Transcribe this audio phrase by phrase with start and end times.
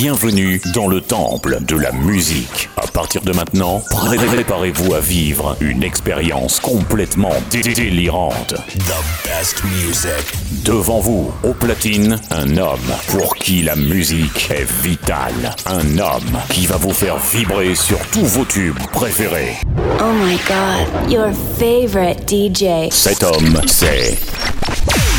[0.00, 2.70] Bienvenue dans le temple de la musique.
[2.76, 8.54] À partir de maintenant, préparez-vous à vivre une expérience complètement délirante.
[8.78, 10.62] The best music.
[10.64, 12.78] Devant vous, au platine, un homme
[13.08, 15.56] pour qui la musique est vitale.
[15.66, 19.56] Un homme qui va vous faire vibrer sur tous vos tubes préférés.
[20.00, 22.88] Oh my god, your favorite DJ.
[22.92, 24.16] Cet homme, c'est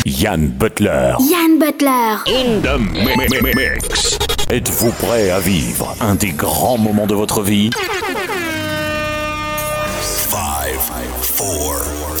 [0.06, 1.16] Yann Butler.
[1.20, 2.16] Yann Butler.
[2.26, 2.78] In the
[3.54, 4.29] mix.
[4.52, 7.70] Êtes-vous prêt à vivre un des grands moments de votre vie?
[10.02, 10.34] 5,
[11.36, 11.76] 4, 3,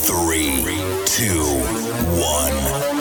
[0.06, 1.24] 2,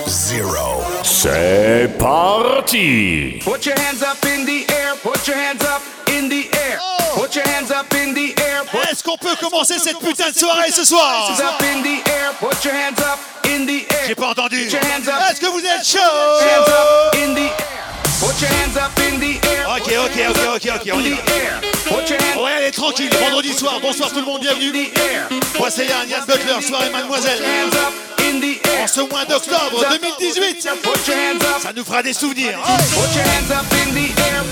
[0.04, 0.56] 1, 0.
[1.04, 6.50] C'est parti Put your hands up in the air, put your hands up in the
[6.52, 6.80] air.
[7.14, 10.38] Put your hands up in the air, put Est-ce qu'on peut commencer cette putain de
[10.40, 11.30] soirée ce soir?
[11.30, 14.08] your hands up in the air, put your hands up in the air.
[14.08, 14.66] J'ai pas entendu.
[14.66, 15.22] Put your hands up.
[15.30, 16.42] Est-ce que vous êtes chaud in the air.
[16.42, 17.80] Put your hands up in the air.
[18.22, 22.42] Ok, ok, ok, ok, ok, on y va.
[22.42, 23.80] Ouais, allez, tranquille, vendredi soir.
[23.82, 24.74] Bonsoir tout le monde, bienvenue.
[25.58, 27.40] Moi, c'est Yann, Yann Butler, soirée mademoiselle.
[28.82, 29.86] En ce mois d'octobre
[30.20, 31.62] 2018, Put your hands up.
[31.64, 32.60] ça nous fera des souvenirs.
[32.94, 34.44] Put your hands up in the air.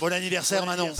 [0.00, 0.92] Bon anniversaire Manon.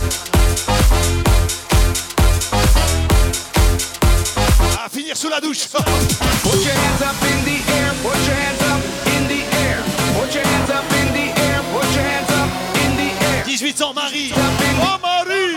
[4.77, 5.67] À finir sous la douche.
[5.67, 7.93] Put your hands up in the air.
[8.03, 8.83] Put your hands up
[9.15, 9.77] in the air.
[10.19, 11.61] Put your hands up in the air.
[11.71, 12.49] Put your hands up
[12.83, 13.43] in the air.
[13.47, 14.33] 18 ans Marie.
[14.81, 15.55] Oh Marie.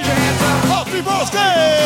[0.68, 1.80] Happy birthday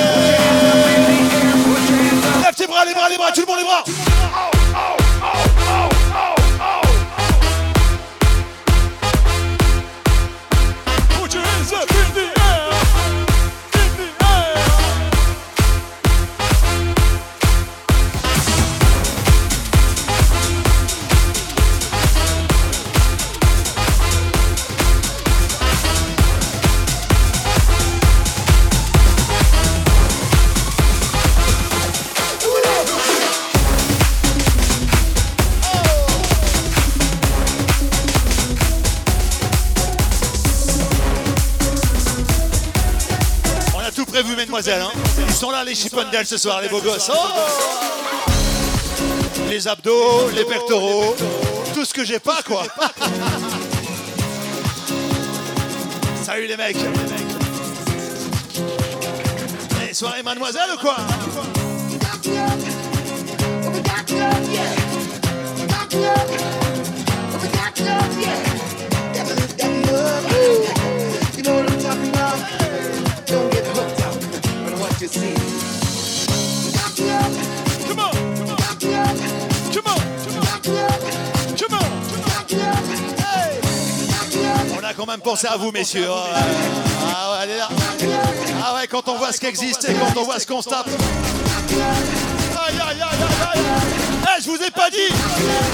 [2.56, 3.84] Tes bras, les bras, les bras, tout le monde les bras.
[3.84, 5.03] Put
[44.56, 44.92] Hein.
[45.26, 47.10] Ils sont là, les Chippendales, ce soir, les beaux gosses.
[47.12, 47.16] Oh
[49.50, 51.16] les abdos, les pectoraux,
[51.74, 52.62] tout ce que j'ai pas, quoi.
[56.22, 56.76] Salut les mecs.
[59.88, 60.98] Eh, soirée mademoiselle ou quoi?
[84.72, 86.06] On, a quand même pensé à vous, messieurs.
[86.08, 87.68] Ah ouais, Ah.
[88.64, 90.88] Ah ouais, quand on voit ce qui existe et quand on voit ce qu'on tape.
[92.66, 92.74] Aïe.
[94.36, 94.96] Eh, je vous ai pas dit,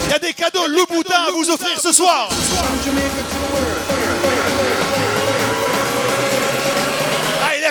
[0.06, 2.28] il y a des cadeaux Louboutin à vous offrir ce soir.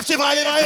[0.00, 0.64] lève tes bras, les bras, les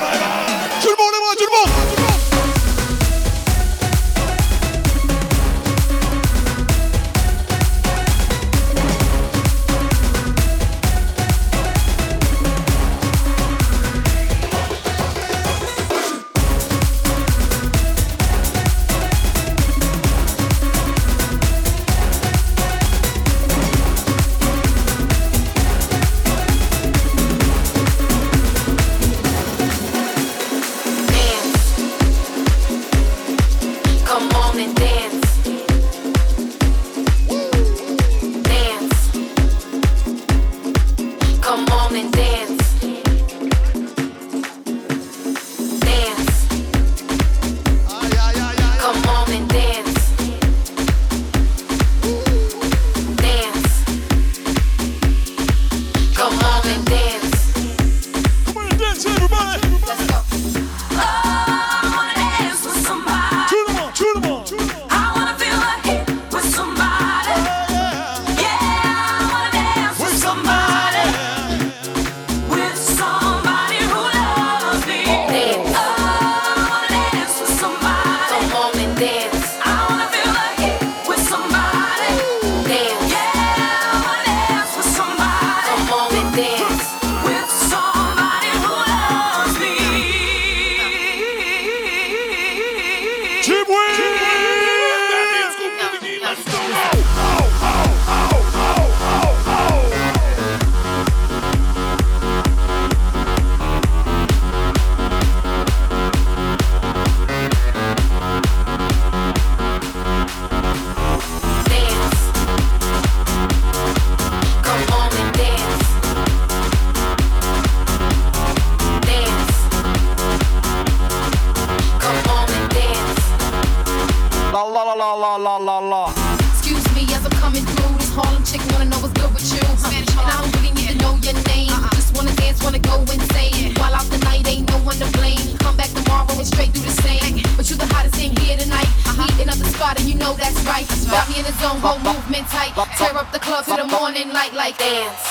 [125.24, 126.12] la la la la.
[126.52, 127.96] Excuse me as I'm coming through.
[127.96, 129.64] This Harlem chick wanna know what's good with you.
[129.80, 131.72] Spanish, and I don't really need to know your name.
[131.72, 131.96] Uh-uh.
[131.96, 133.72] Just wanna dance, wanna go insane.
[133.80, 135.56] While out the night, ain't no one to blame.
[135.64, 137.40] Come back tomorrow and straight through the same.
[137.56, 138.90] But you the hottest thing here tonight.
[139.08, 139.24] Uh-huh.
[139.32, 140.86] Heat another spot and you know that's right.
[141.08, 142.76] Got me in the zone, whole movement tight.
[142.98, 145.24] Tear up the club to the morning light like dance.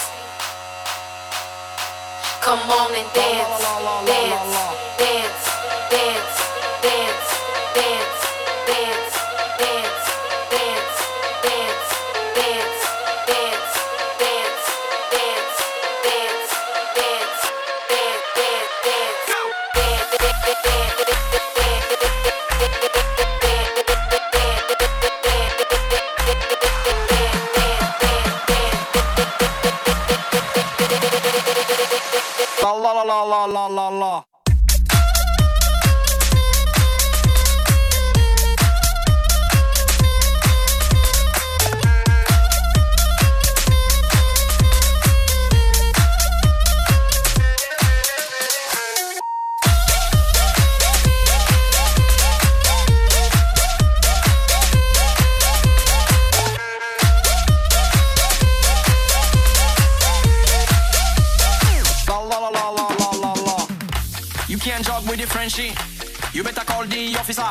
[2.41, 3.61] Come on and dance,
[4.09, 4.51] dance,
[4.99, 5.43] dance,
[5.93, 6.42] dance, dance,
[33.05, 34.42] La la la la la
[65.25, 65.31] la.
[65.31, 65.71] Frenchie.
[66.33, 67.49] You better call the officer.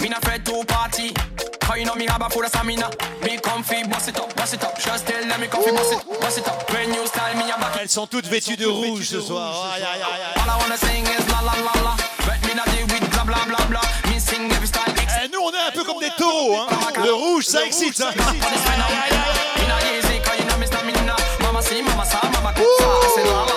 [0.00, 1.12] Me not afraid to party.
[1.60, 2.90] Cause you know me have a full of stamina.
[3.22, 4.78] Me comfy, bust it up, bust it up.
[4.78, 6.70] Just tell them me comfy, bust it, bust it up.
[6.70, 7.78] When you style me, I'm back.
[7.80, 9.72] Elles sont toutes vêtues de rouge ce soir.
[9.74, 11.96] Aïe, aïe, aïe, All I wanna sing is la la la la.
[12.26, 13.80] But me not deal with blah blah blah blah.
[14.12, 14.92] Me sing every style.
[14.98, 16.66] Eh, nous on est un peu comme des taureaux, hein.
[17.02, 18.00] Le rouge, ça excite.
[18.00, 18.12] Hein.
[18.14, 21.16] Me not easy, cause you know me stamina.
[21.40, 23.53] Mama see, mama sa, mama la la la la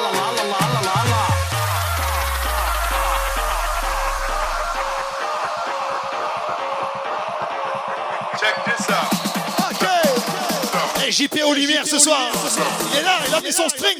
[11.17, 12.29] JP aux lumières ce soir.
[12.93, 13.97] Il est là, il a mis son string.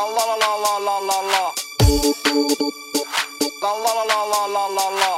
[0.00, 1.44] La la la la la la la la.
[3.60, 5.12] La la la la la la la la.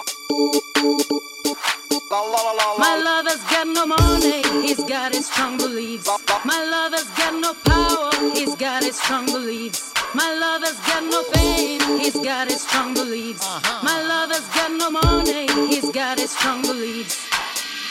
[2.11, 2.79] La la la la la.
[2.79, 6.11] My lover's got no money, he's got his strong beliefs.
[6.45, 9.95] My lover's got no power, he's got his strong beliefs.
[10.15, 13.47] My lover's got no fame, he's got his strong beliefs.
[13.85, 17.29] My lover's got no money, he's got his strong beliefs.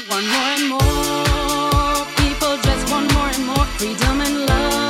[0.10, 4.81] One more and more, people just want more and more freedom and love.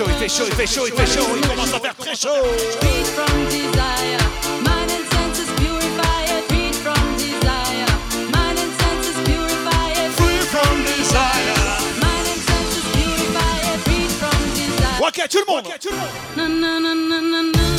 [0.00, 1.26] Chaud, il fait chaud, il fait chaud, il fait chaud.
[1.36, 2.28] Il commence à faire très chaud.
[2.80, 4.18] Freed from desire,
[4.64, 5.50] mind and senses.
[6.48, 7.90] Freed from desire,
[8.32, 9.16] mind and senses.
[10.16, 11.58] Free from desire.
[12.00, 12.84] Mind and senses.
[13.84, 15.00] Freed from desire.
[15.06, 15.68] Ok, tout le monde.
[16.36, 17.69] Na, na, na, na, na, na, na,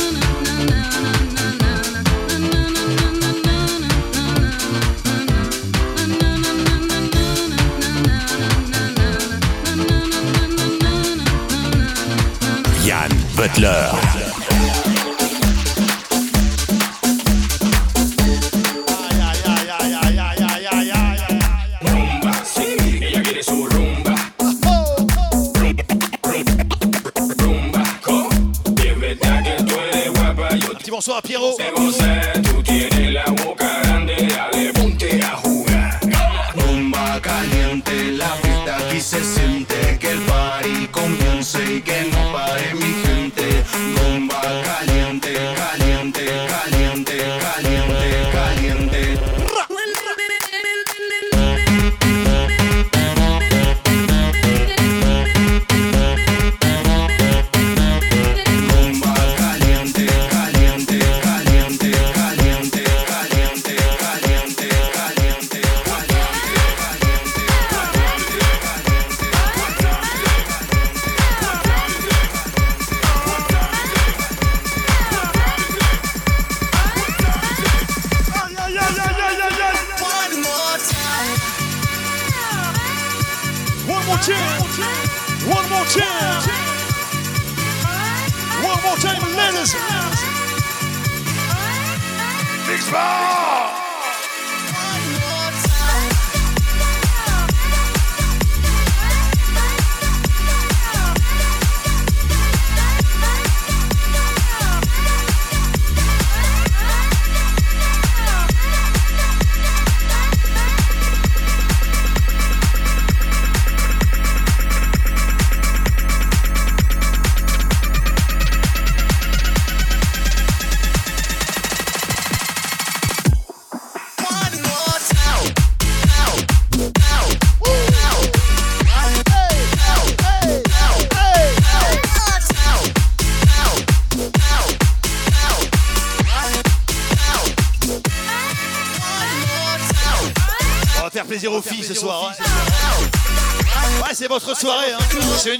[13.42, 14.31] Butler.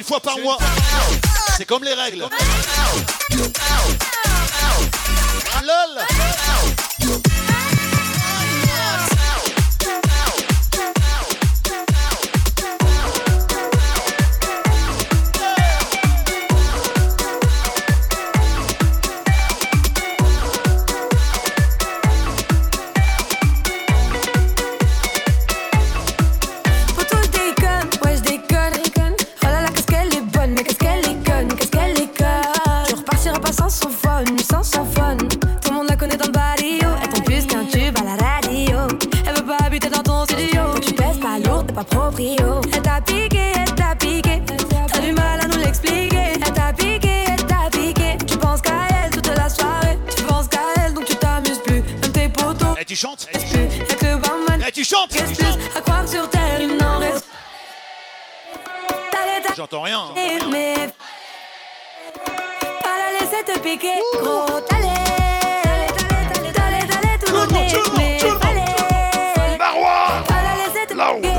[0.03, 0.59] une fois par mois.
[1.57, 2.25] C'est comme les règles.
[41.95, 44.43] Elle t'a piqué, elle t'a piqué.
[44.89, 46.33] T'as du mal à nous l'expliquer.
[46.35, 48.17] Elle t'a piqué, elle t'a piqué.
[48.27, 48.73] Tu penses qu'à
[49.05, 49.99] elle toute la soirée.
[50.17, 51.83] Tu penses qu'à elle donc tu t'amuses plus.
[51.83, 52.77] Même tes potos.
[52.81, 53.29] Et tu chantes.
[53.33, 53.41] Et eh,
[54.73, 55.15] tu chantes.
[55.15, 55.59] Et tu chantes.
[55.77, 57.27] À croire sur terre, il n'en reste.
[59.57, 60.01] J'entends rien.
[60.15, 60.21] Pas
[62.99, 64.47] la laisser te piquer, gros.
[67.25, 67.33] Tout
[71.09, 71.32] le monde,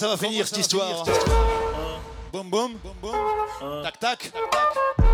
[0.00, 1.04] ça va finir cette histoire
[2.32, 2.74] Boum boum,
[3.82, 4.32] tac tac.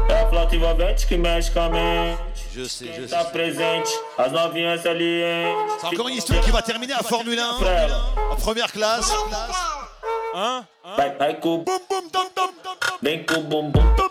[0.08, 2.20] É flativamente que magicamente
[2.54, 3.30] je sais, je sais.
[3.32, 3.88] présente,
[4.18, 5.80] as novinhas salientes.
[5.80, 7.48] C'est encore une histoire qui va terminer à Formule 1,
[8.30, 9.10] en première classe.
[10.34, 10.64] Hein?
[10.96, 12.02] Vai, vai com boum boum.
[13.02, 14.05] Vem com boum boum.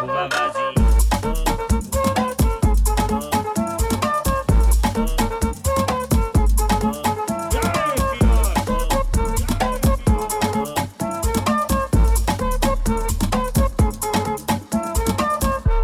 [0.00, 0.74] O vavazinho.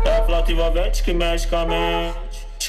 [0.05, 1.67] É flauta envolvente que mexe com.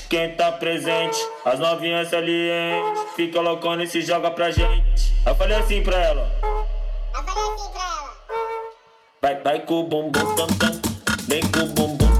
[0.09, 3.01] Quem tá presente, as novinhas salientes.
[3.15, 5.13] Fica loucona e se joga pra gente.
[5.25, 6.50] Eu falei assim pra ela.
[9.51, 10.79] Michael boom boom boom dum.
[11.27, 12.10] Michael boom boom.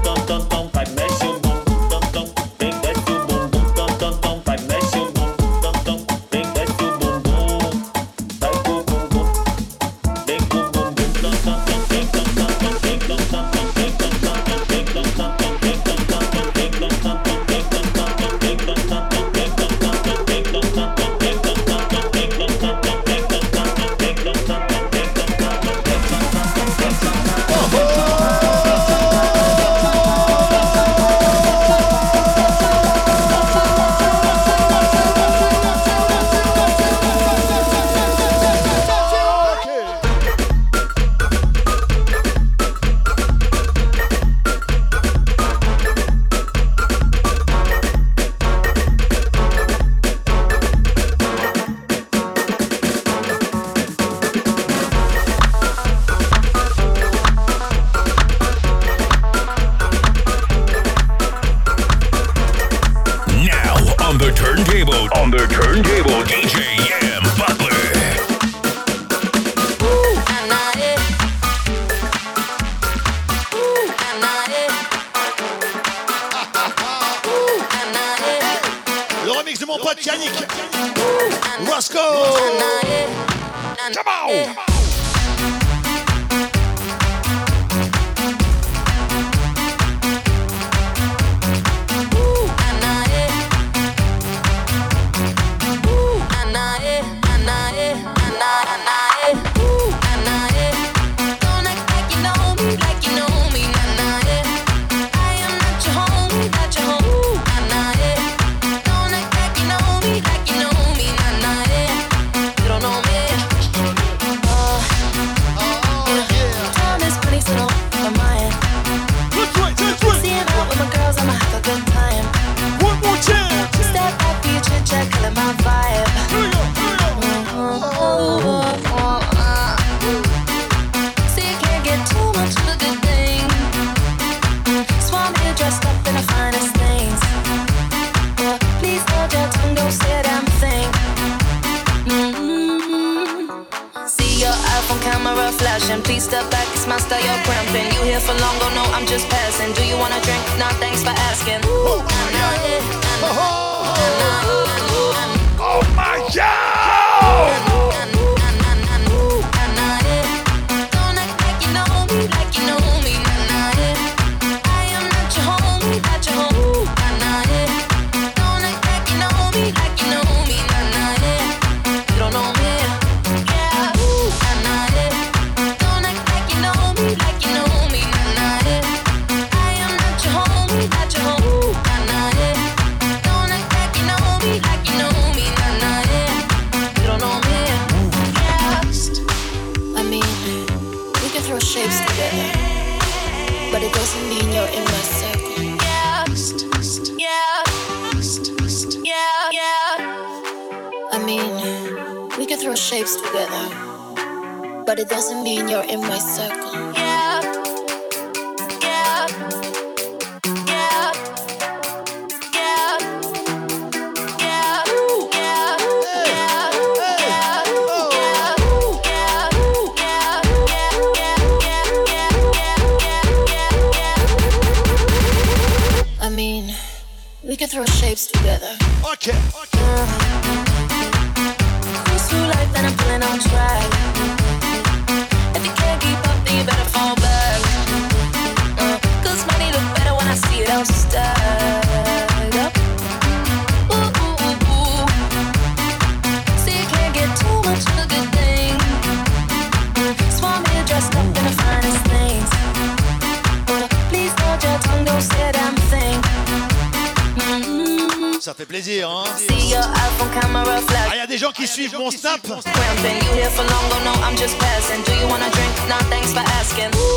[261.62, 262.40] Qui suivent mon snap.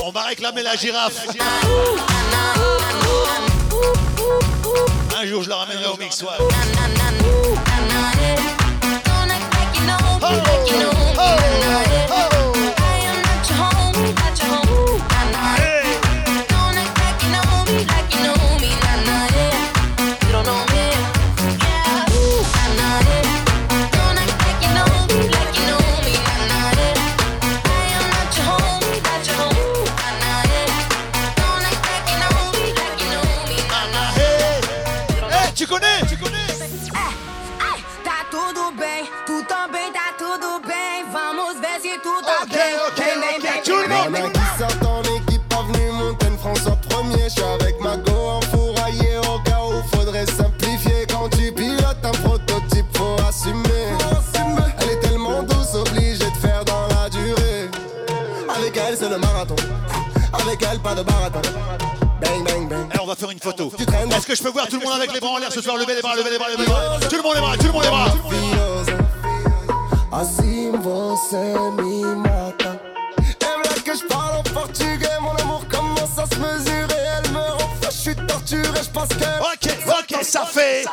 [0.03, 1.25] On va réclamer la girafe.
[5.19, 6.23] Un jour, je la ramènerai au mix.
[63.45, 63.71] Photo.
[64.11, 65.77] Est-ce que je peux voir tout le monde avec les bras en l'air ce soir
[65.77, 66.99] Levez les bras, levez les bras, levez les bras?
[67.09, 68.11] Tout le monde les bras, tout le monde les bras.
[70.11, 72.77] Assim você me mata.
[73.19, 77.03] Elle veut que je parle en portugais, mon amour commence à se mesurer.
[77.17, 79.25] Elle me rend fou, je suis torturé, je pense que.
[79.41, 80.85] Ok, ok, ça fait.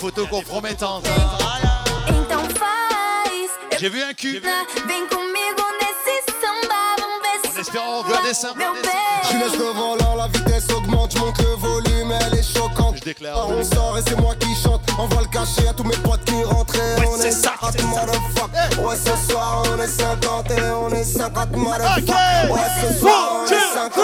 [0.00, 1.04] Photos compromettantes.
[1.06, 2.30] hein.
[3.78, 4.42] J'ai vu un cul.
[7.56, 8.54] En espérant voir des seins.
[9.30, 12.96] Je laisse le volant, la vitesse augmente, je monte le volume, elle est choquante.
[12.96, 13.36] Je déclare.
[13.38, 15.96] Ah, On sort et c'est moi qui chante, on va le cacher à tous mes
[15.98, 16.74] potes qui rentrent.
[16.78, 17.86] Ouais, on est ça, 50 c'est ça.
[17.86, 18.50] motherfuck.
[18.82, 21.98] Ouais, ce soir on est 50 et on est 50 motherfuck.
[22.08, 22.50] Ok.
[22.50, 24.02] Ouais, ce soir on est 50.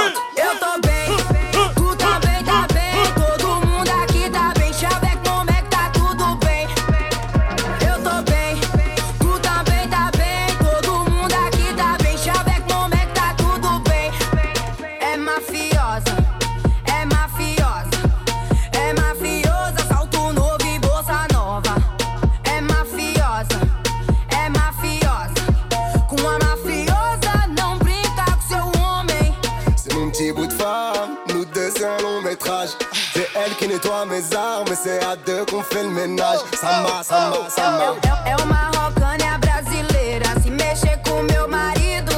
[33.77, 36.39] Nettoie mes armes, et c'est à deux qu'on fait le ménage.
[36.59, 37.97] Samba, samba, samba.
[38.25, 40.27] É, é uma rocânia brasileira.
[40.43, 42.13] Se mexer com meu marido,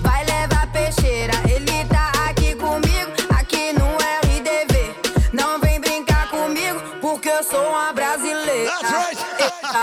[0.00, 1.34] vai levar peixeira.
[1.44, 4.94] Ele tá aqui comigo, aqui no RDV.
[5.32, 8.70] Não vem brincar comigo, porque eu sou uma brasileira.
[8.70, 9.22] That's right.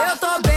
[0.09, 0.48] Eu tô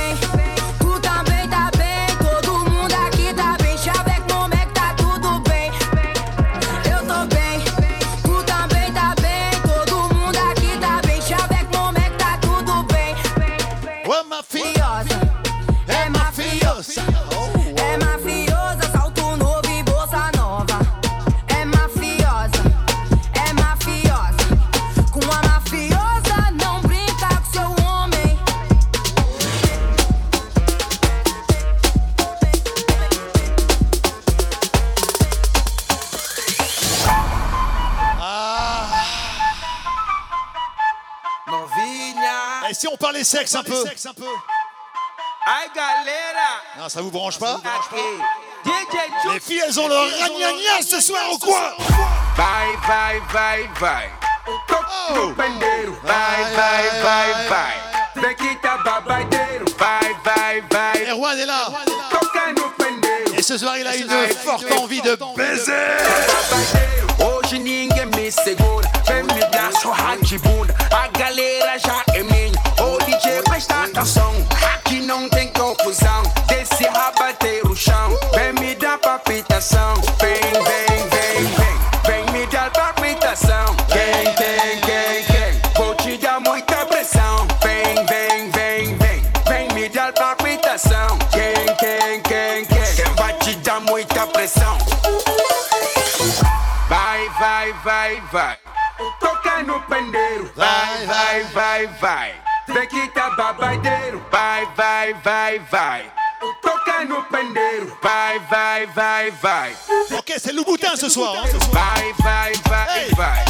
[43.56, 43.84] un peu
[45.74, 46.62] galera.
[46.78, 47.60] Non, ça vous branche pas
[49.32, 51.74] Les filles, elles ont leur ragnagna ce soir ou quoi
[52.36, 54.10] Vai, vai, vai, vai.
[54.66, 55.98] Toco no pandeiro.
[56.02, 57.74] Vai, vai, vai, vai.
[58.16, 59.64] Vem que tá babadeiro.
[59.78, 61.02] Vai, vai, vai.
[61.08, 61.68] Erwan est là.
[63.36, 65.72] Et ce soir, il a une forte envie de baiser.
[67.18, 68.88] Hoje ninguém me segura.
[69.06, 70.38] Vem me dar sorra de
[74.02, 74.32] atenção.
[74.74, 76.22] Aqui não tem confusão.
[76.46, 78.18] Desse rabateiro chão.
[78.34, 79.94] Vem me dar palpitação.
[80.20, 82.24] Vem, vem, vem, vem.
[82.24, 83.76] Vem me dar palpitação.
[83.86, 85.72] Quem, quem, quem, quem?
[85.76, 87.46] Vou te dar muita pressão.
[87.62, 89.22] Vem, vem, vem, vem.
[89.48, 91.18] Vem me dar palpitação.
[91.30, 92.94] Quem, quem, quem, quem?
[92.96, 94.78] Quem vai te dar muita pressão?
[96.88, 98.58] Vai, vai, vai, vai.
[99.20, 100.52] Toca no pandeiro.
[100.56, 102.51] Vai, vai, vai, vai.
[102.72, 104.24] Vem que tá babadeiro.
[104.30, 106.10] Vai, vai, vai, vai.
[106.62, 107.98] Toca no pandeiro.
[108.02, 109.76] Vai, vai, vai, vai.
[110.16, 111.34] Ok, c'est le boutin ce soir.
[111.36, 111.58] Hein.
[111.70, 113.44] Vai, vai, vai, vai.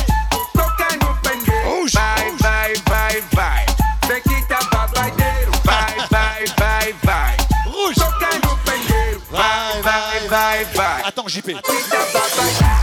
[0.53, 1.87] Toca no pandeiro.
[1.93, 3.67] Vai, vai, vai, vai.
[4.09, 5.53] Tequita babadeiro.
[5.65, 7.37] Vai, vai, vai, vai.
[7.67, 8.01] Rouge.
[8.01, 9.23] Toca no pandeiro.
[9.31, 11.03] Vai, vai, vai, vai.
[11.05, 11.57] Attends, JP.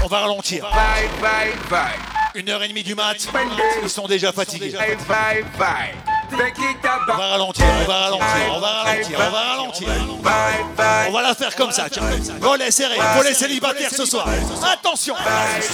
[0.03, 0.61] On va ralentir.
[0.61, 1.99] Vai, vai, vai.
[2.33, 3.17] Une heure et demie du mat.
[3.83, 4.71] Ils sont déjà fatigués.
[4.71, 6.18] Vai, vai, vai.
[6.31, 9.87] On va ralentir, on va ralentir, on va ralentir, on va ralentir.
[11.07, 12.03] On va la faire comme ça, tiens.
[12.39, 14.27] Volet serré, volet célibataire ce soir.
[14.71, 15.15] Attention.
[15.61, 15.73] Ce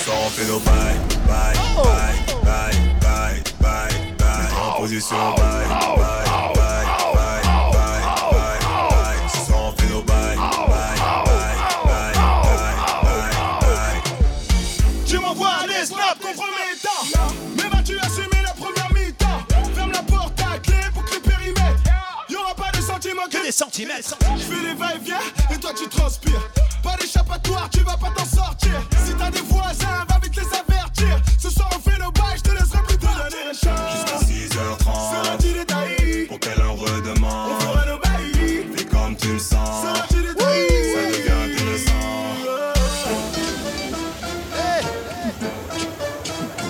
[23.45, 24.17] des centimètres.
[24.37, 25.19] Je fais les va-et-vient
[25.53, 26.49] et toi tu transpires.
[26.81, 28.71] Pas d'échappatoire, tu vas pas t'en sortir.
[29.05, 31.21] Si t'as des voisins, va vite les avertir.
[31.39, 33.91] Ce soir on fait nos bails, je te laisserai plus te donner les chances.
[33.93, 35.23] Jusqu'à 6h30.
[35.23, 37.51] Sera-tu détaillé Pour qu'elle en redemande.
[37.51, 38.65] On fera nos bails.
[38.75, 39.83] Fais comme tu le sens.
[39.83, 41.91] Sera-tu détaillé Ça devient intéressant.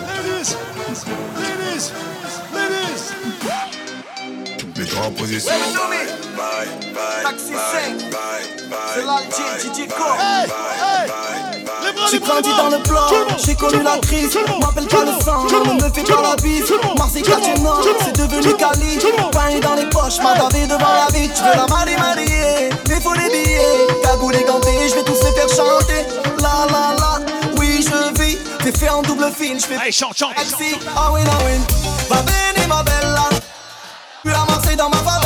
[0.08, 0.56] Ladies,
[1.38, 1.92] ladies,
[2.54, 3.14] ladies.
[4.78, 5.54] Mets-toi en position.
[7.26, 8.12] Taxi bye, 5.
[8.12, 9.24] bye, bye,
[9.58, 9.90] C'est DJ.
[12.12, 13.08] J'ai grandi dans le plan,
[13.44, 17.24] j'ai connu la crise, m'appelle pas le sang, ne me fais pas la bise Marseille
[17.26, 19.00] c'est devenu Cali
[19.32, 23.16] Pain dans les poches, m'a devant la vie Je veux la marier, marier, mais faut
[23.16, 26.06] des billets Cagoule et ganté, je vais tous les faire chanter
[26.44, 27.20] La la la,
[27.58, 30.34] oui je vis T'es fait en double fil, je fais Allez, chante, chante,
[30.96, 31.60] Ah oui, ah oui,
[32.08, 33.30] va bene ma bella
[34.24, 35.25] Je suis à Marseille dans ma favela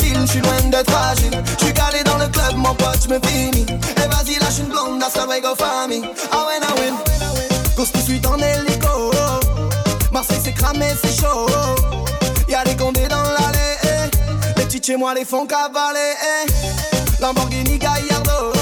[0.00, 3.20] je suis loin d'être fragile Je suis calé dans le club, mon pote, je me
[3.26, 3.66] finis.
[3.70, 6.92] Et vas-y, lâche une blonde, hasta luego famille Ah ouais, ah ouais
[7.76, 9.10] Cause tout de suite en hélico.
[10.12, 11.46] Marseille c'est cramé, c'est chaud.
[12.48, 14.58] Y'a des condés dans l'allée eh.
[14.58, 16.14] Les petits chez moi les font cavaler
[16.46, 17.22] eh.
[17.22, 18.52] Lamborghini Gallardo.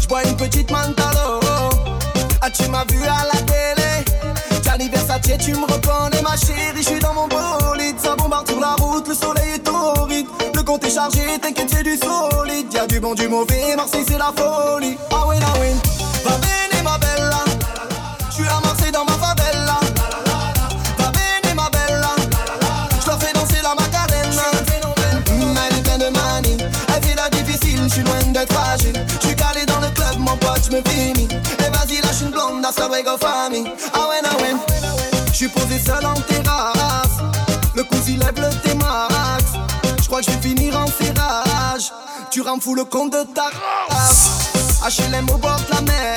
[0.00, 1.40] J'bois une petite Mantalo.
[2.42, 4.62] Ah tu m'as vu à la télé.
[4.62, 7.59] Gianni Versace tu me reconnais ma chérie Je suis dans mon bolide
[10.92, 12.72] T'inquiète c'est du solide.
[12.74, 14.98] Y'a du bon du mauvais Marseille c'est la folie.
[15.12, 15.68] Ah oui ah oui.
[16.24, 17.44] Va bene ma bella.
[18.28, 19.78] J'suis à Marseille dans ma favela.
[20.98, 22.10] Va bene ma bella.
[23.04, 24.42] J'la fais danser la macarena.
[25.30, 26.58] Mm, Elle est de manie.
[26.88, 29.06] Elle fait la difficile J'suis loin d'être fragile.
[29.22, 31.28] J'suis calé dans le club Mon pote j'me finis.
[31.60, 33.70] Et vas-y lâche une blonde Hasta luego famille.
[33.94, 34.56] Ah ouais ah ouais
[35.32, 37.20] J'suis posé seul en terrasse.
[37.76, 39.19] Le cousin lève le T-Max
[40.10, 41.92] J'crois que j'vais finir en serrage
[42.32, 43.44] Tu rends fou le compte de ta
[43.88, 44.50] race.
[44.82, 46.16] HLM au bord de la mer.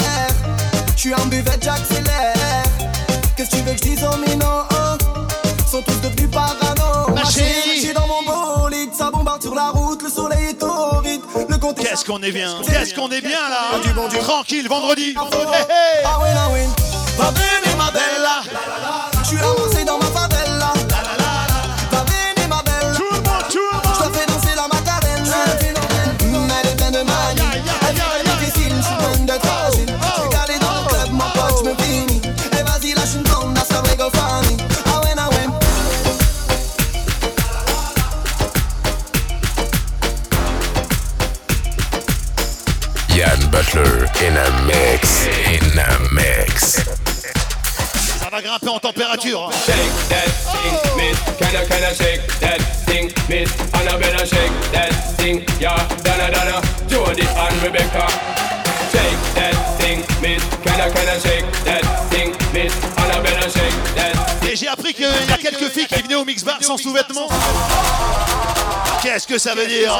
[0.97, 2.63] J'suis en buvette j'accélère.
[3.37, 4.65] Qu'est-ce que tu veux que j'dise aux minots
[5.69, 7.13] Sont tous devenus parano.
[7.13, 7.81] Ma chérie.
[7.81, 8.23] J'suis dans mon
[8.63, 8.95] bolide.
[8.97, 11.21] Ça bombarde sur la route Le soleil est torride.
[11.47, 13.77] Le compte est Qu'est-ce qu'on est bien, qu'est-ce qu'on est bien là.
[13.83, 14.17] Du bon Dieu.
[14.21, 15.09] Tranquille, vendredi.
[15.09, 16.03] Hey, hey.
[16.03, 16.61] Ah oui, ah oui.
[17.19, 17.31] Va
[17.77, 18.41] ma bella
[19.23, 20.32] J'suis avancé dans ma favela
[48.93, 49.41] température.
[49.41, 49.49] hein.
[49.65, 51.17] Shake that thing, miss.
[51.37, 53.49] Can I, can I shake that thing, miss?
[53.73, 55.75] Annabella shake that thing, yeah.
[56.03, 58.07] Donna, Donna, Jody and Rebecca.
[58.91, 60.43] Shake that thing, miss.
[60.63, 62.73] Can I, can I shake that thing, miss?
[62.97, 64.13] Annabella shake that
[64.47, 67.27] Et j'ai appris qu'il y a quelques filles qui venaient au mix bar sans sous-vêtements.
[69.01, 69.97] Qu'est-ce que ça veut dire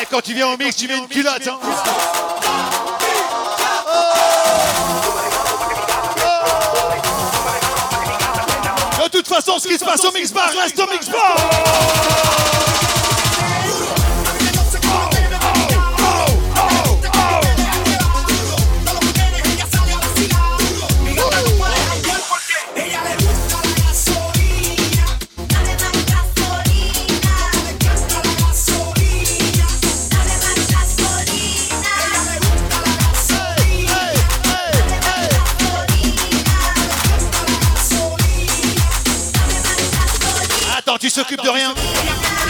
[0.00, 1.48] Eh, Quand tu viens au mix, tu mets une culotte.
[1.48, 1.58] hein.
[9.32, 11.36] Façon, ce qui se passe au mix bar reste au mix bar.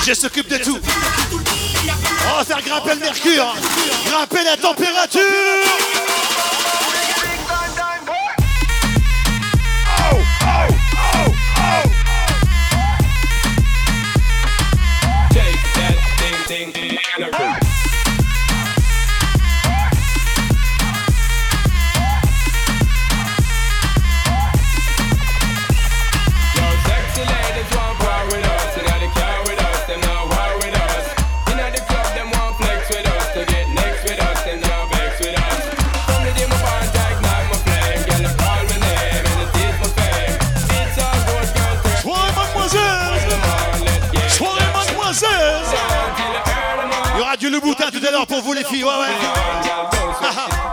[0.04, 0.78] Je s'occupe de tout.
[2.32, 3.54] On va faire grimper le mercure,
[4.06, 5.20] grimper la température.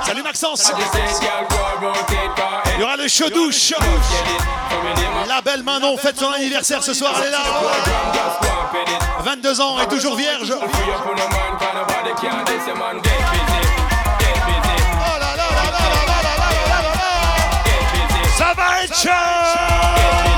[0.05, 0.71] Salut Maxence
[2.75, 3.73] Il y aura le chaud douche
[5.27, 7.39] La belle Manon fête son anniversaire ce soir, elle est là
[9.19, 10.65] 22 ans et toujours vierge Oh
[18.38, 20.28] Ça va être chaud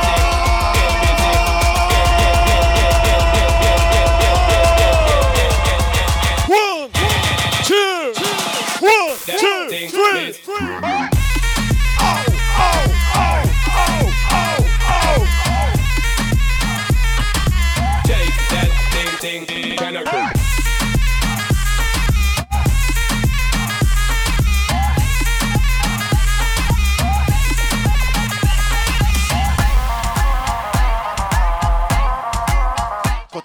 [19.92, 19.98] Quand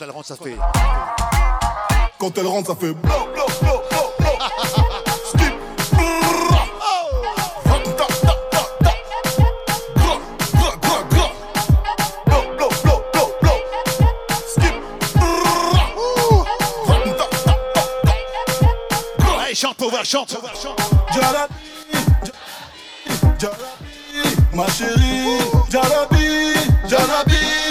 [0.01, 0.57] elle rentre, ça fait.
[2.19, 2.95] Quand elle rentre, ça fait
[20.07, 20.37] chante.
[21.13, 21.55] Jarabi,
[23.39, 25.39] Jarabi, ma chérie,
[25.69, 26.55] Jarabi,
[26.89, 27.66] Jarabi,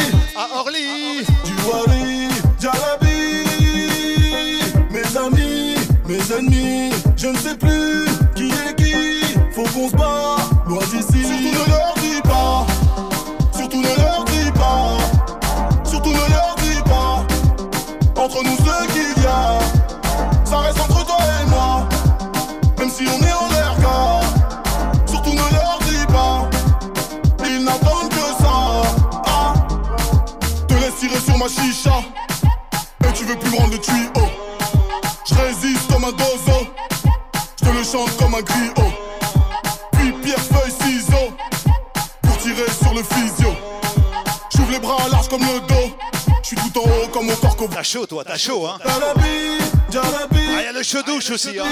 [47.96, 48.78] chaud, toi, t'as chaud, hein.
[48.84, 51.64] Ah, y a le chaud douche aussi, hein.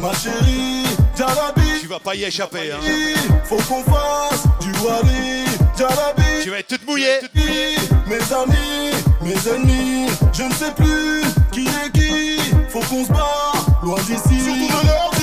[0.00, 0.84] Ma chérie,
[1.80, 2.78] Tu vas pas y échapper, hein.
[3.44, 5.44] Faut qu'on fasse du wali,
[5.76, 6.42] Jalabi.
[6.44, 7.18] Tu vas être toute mouillée.
[8.06, 10.10] Mes amis, mes ennemis.
[10.32, 12.38] Je ne sais plus qui est qui.
[12.68, 13.52] Faut qu'on se bat,
[13.82, 14.44] loin d'ici.
[14.44, 15.13] Surtout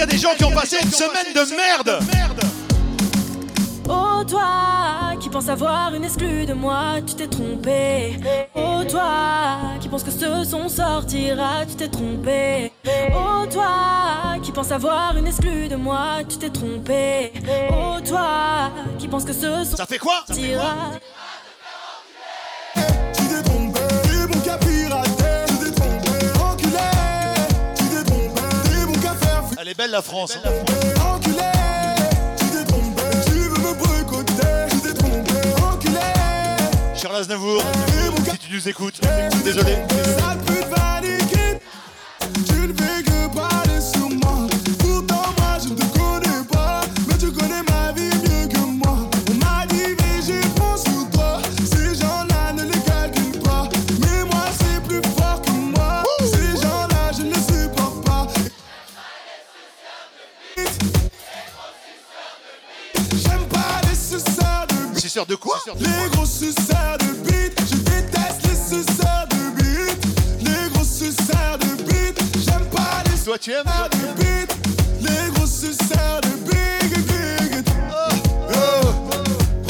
[0.00, 2.00] qu'il y a des gens qui ont passé une semaine de merde
[3.88, 8.18] Oh toi qui penses avoir une exclue de moi, tu t'es trompé.
[8.54, 12.72] Oh toi qui penses que ce son sortira, tu t'es trompé.
[13.12, 17.32] Oh toi qui penses avoir une exclue de moi, tu t'es trompé.
[17.70, 20.22] Oh toi qui penses que ce son Ça fait quoi?
[20.26, 20.74] sortira.
[20.94, 21.00] Tu
[29.80, 30.38] faire Elle est belle la France.
[31.14, 31.36] Enculé,
[32.36, 34.32] tu t'es trompé, tu veux me boycotter,
[34.70, 36.00] tu t'es trompé, enculé.
[36.94, 37.62] Charles Aznavour,
[38.30, 39.00] si tu nous écoutes,
[39.44, 39.76] désolé.
[65.26, 70.06] De quoi Les gros suceurs de bite, je déteste les suceurs de bite.
[70.40, 74.56] Les gros suceurs de bite, j'aime pas les Toi tu aimes suceurs de bite.
[75.02, 77.64] Les gros suceurs de big, big.
[78.54, 78.88] Oh,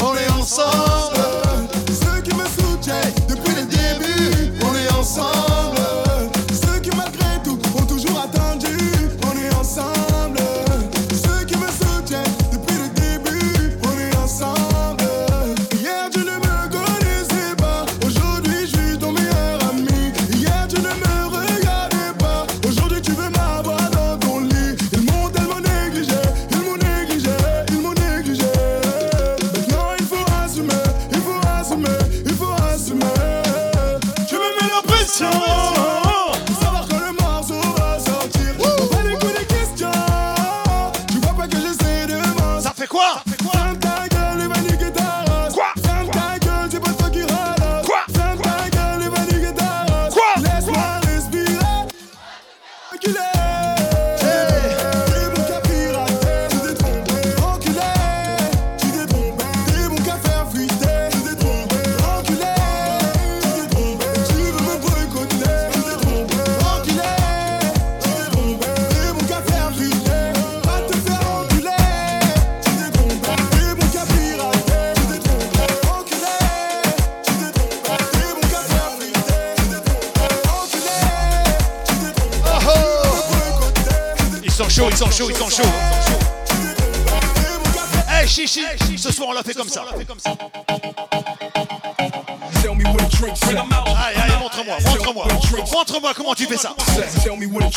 [0.01, 1.20] on est ensemble.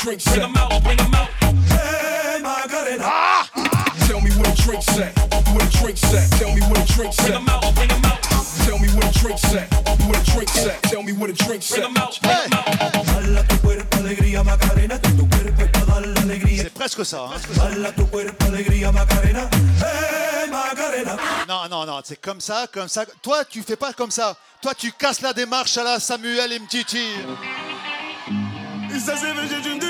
[0.07, 0.17] Hey.
[0.17, 0.53] Tell me.
[0.53, 0.69] Tell me.
[0.93, 1.07] Tell
[2.43, 2.51] me.
[4.05, 4.29] Tell me.
[13.15, 16.65] Dala tu cuerpo alegría Macarena, que tu cuerpo para dar la alegría.
[16.65, 17.25] C'est presque ça.
[17.25, 17.41] Hein.
[17.57, 19.49] Dala tu cuerpo alegría Macarena.
[19.81, 21.17] Hey Macarena.
[21.49, 23.07] Non, non, non, c'est comme ça, comme ça.
[23.23, 24.37] Toi, tu fais pas comme ça.
[24.61, 27.09] Toi, tu casses la démarche à la Samuel et Mtiti.
[28.95, 29.84] De.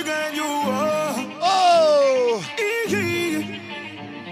[1.43, 2.41] Oh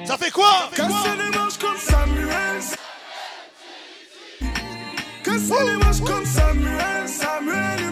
[0.04, 0.70] Ça fait quoi?
[0.74, 2.60] Casser les manches comme Samuel.
[5.24, 7.08] Casser les manches comme Samuel.
[7.08, 7.91] Samuel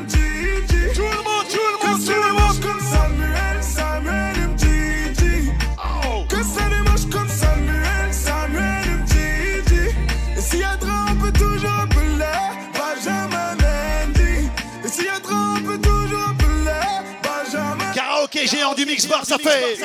[18.81, 19.77] du mix bar, ça fait.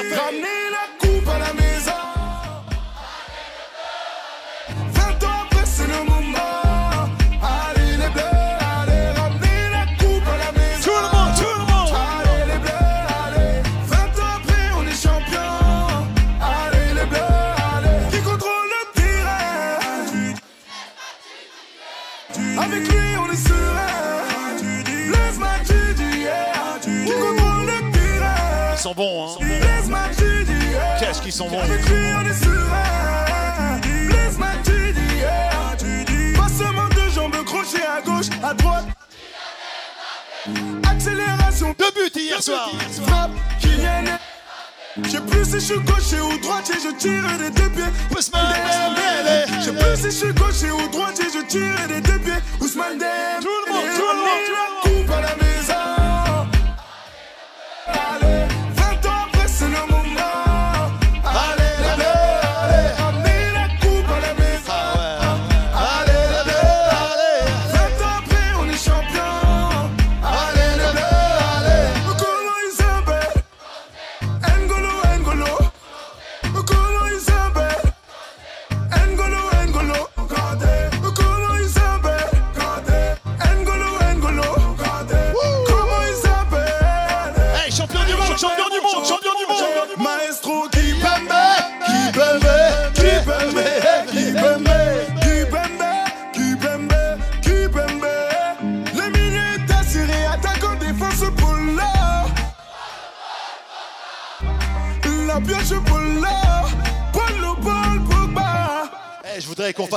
[28.85, 29.37] Sont bons, hein.
[30.99, 31.57] Qu'est-ce qu'ils sont bons.
[36.37, 38.85] Pas seulement deux jambes crochées à gauche, à droite.
[40.87, 41.75] Accélération.
[41.79, 42.69] Deux buts hier soir.
[43.07, 44.19] Frappe, Kylian.
[45.03, 47.91] Je sais plus si je suis gaucher ou droitier, je tire des deux pieds.
[48.15, 49.45] Ousmane Dembélé.
[49.61, 52.41] Je sais plus si je suis gaucher ou droitier, je tire des deux pieds.
[52.61, 53.41] Ousmane Dembélé.
[53.41, 54.84] Tout le monde, tout le monde,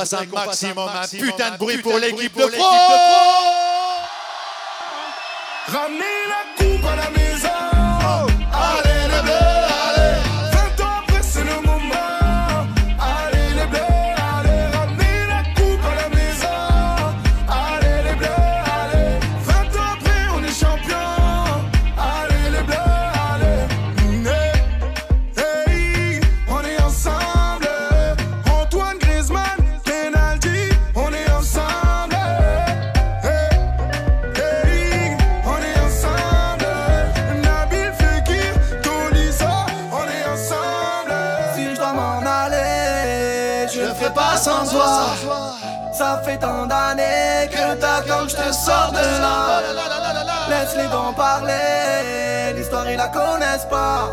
[0.08, 3.58] fasse un maximum, un putain de bruit pour l'équipe de pour l'équipe France.
[5.68, 6.17] Ramenez
[48.08, 49.60] que je te sors de là.
[50.48, 54.10] Laisse-les donc parler, l'histoire ils la connaissent pas.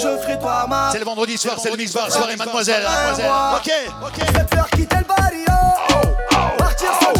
[0.00, 0.90] Je ferai toi ma.
[0.92, 2.82] C'est le vendredi soir, c'est le mix bar, soirée mademoiselle.
[2.82, 3.30] mademoiselle.
[3.56, 3.70] Ok,
[4.06, 4.26] ok.
[4.26, 6.56] Je vais te faire quitter le barrio.
[6.58, 7.12] Partir sans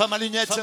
[0.00, 0.54] Fama linha de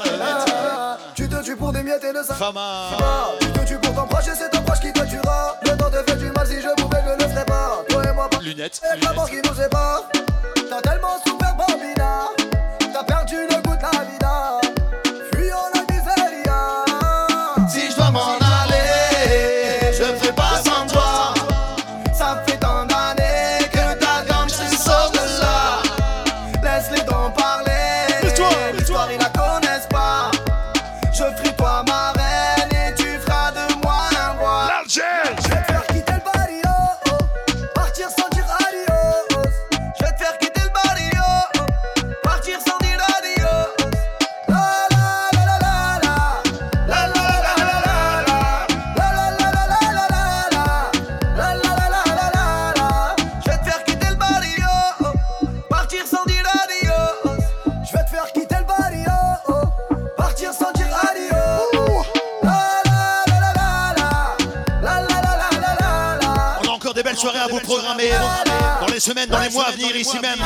[69.14, 70.38] dans les mois à venir, ici même,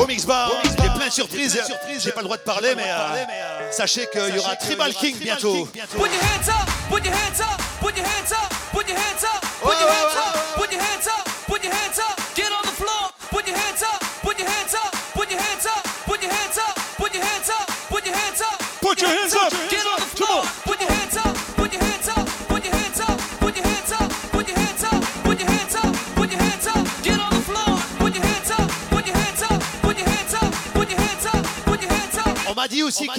[0.00, 1.60] au Mix Bar, il y a plein de surprises.
[1.98, 2.90] J'ai pas le droit de parler, mais
[3.70, 5.68] sachez qu'il y aura Tribal King bientôt.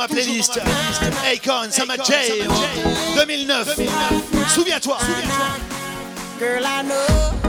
[0.00, 0.56] ma playlist.
[1.30, 2.42] Akon, Sama J,
[3.14, 3.66] 2009.
[4.48, 4.96] Souviens-toi.
[6.38, 7.39] Girl, I know.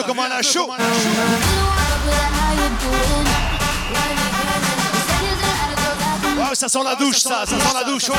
[0.00, 0.66] mieux comme on a chaud?
[6.36, 8.08] Wow, ah ça sent la douche, ça, ça sent la douche.
[8.08, 8.16] Ouais.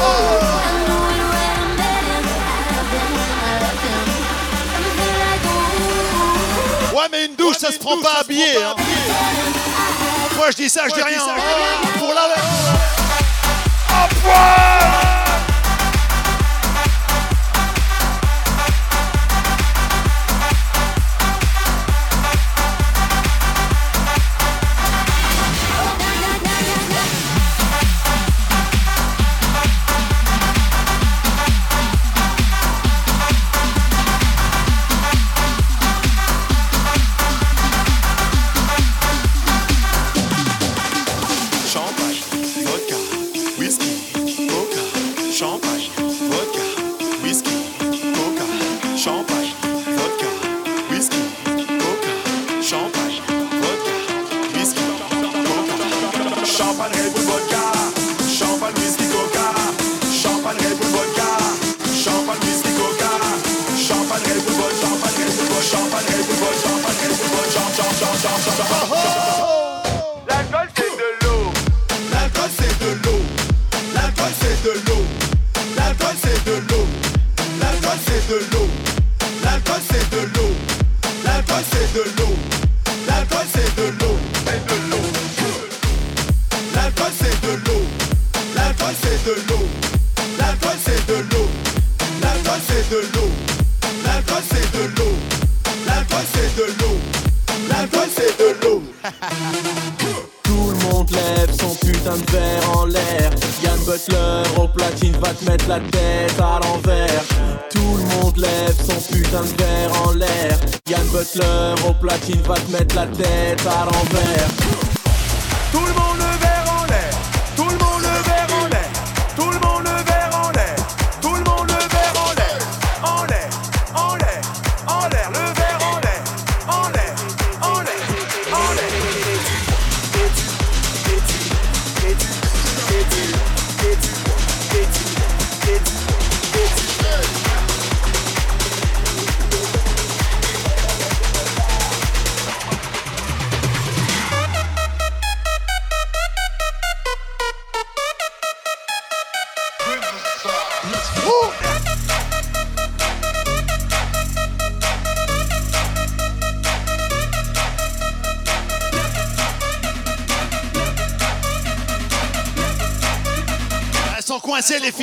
[0.00, 0.16] Oh.
[6.96, 8.20] Ouais, mais une douche, ça se prend pas hein.
[8.20, 8.56] habillé.
[8.56, 8.74] Hein.
[10.38, 11.18] Moi je dis ça, je dis rien.
[11.98, 12.28] Pour la.
[13.90, 15.07] Oh,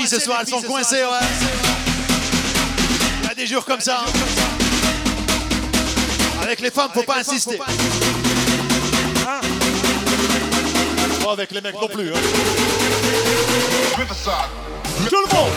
[0.05, 1.25] ce soir, elles sont coincées, ouais.
[3.21, 4.05] Il y a des jours comme ça.
[6.41, 7.59] Avec les femmes, faut pas insister.
[9.27, 9.41] Hein
[11.25, 12.09] pas avec les mecs non plus.
[12.13, 12.19] Hein.
[15.09, 15.51] Tout le monde.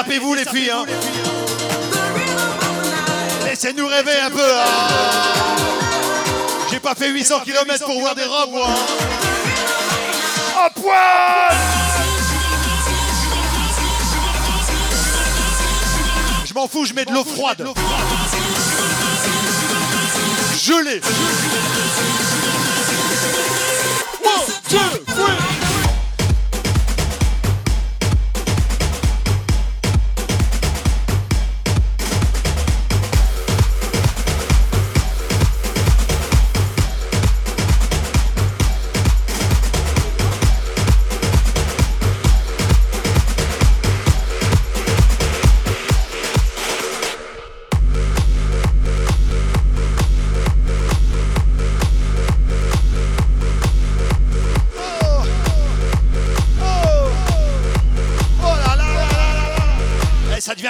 [0.08, 0.38] Tapez-vous hein.
[0.38, 0.72] les filles.
[0.72, 0.86] Hein.
[3.44, 4.40] Laissez-nous rêver un peu.
[4.40, 5.58] Hein.
[6.72, 8.68] J'ai pas fait 800 km pour voir des robes, moi.
[10.76, 11.58] Poil
[16.46, 17.68] Je m'en fous, je mets de l'eau froide.
[20.58, 21.02] Gelée.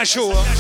[0.08, 0.57] sure.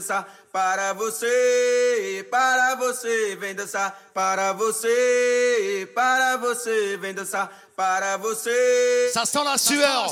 [0.00, 9.10] dançar para você, para você, vem dançar para você, para você, vem dançar para você.
[9.12, 10.10] Ça sent la sueur.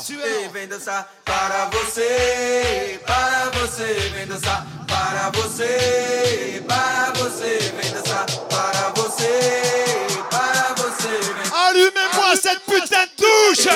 [0.53, 8.89] Vem dançar para você, para você, vem dançar para você, para você, vem dançar para
[8.95, 11.19] você, para você.
[11.51, 13.69] Allumez-moi cette putain de douche.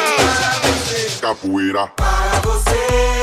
[1.20, 1.88] Capoeira.
[1.88, 3.23] Para você.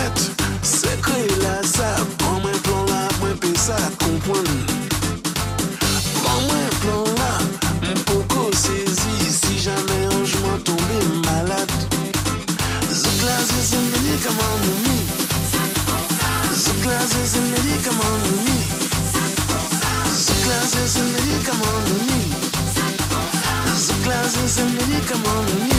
[25.11, 25.70] Come on,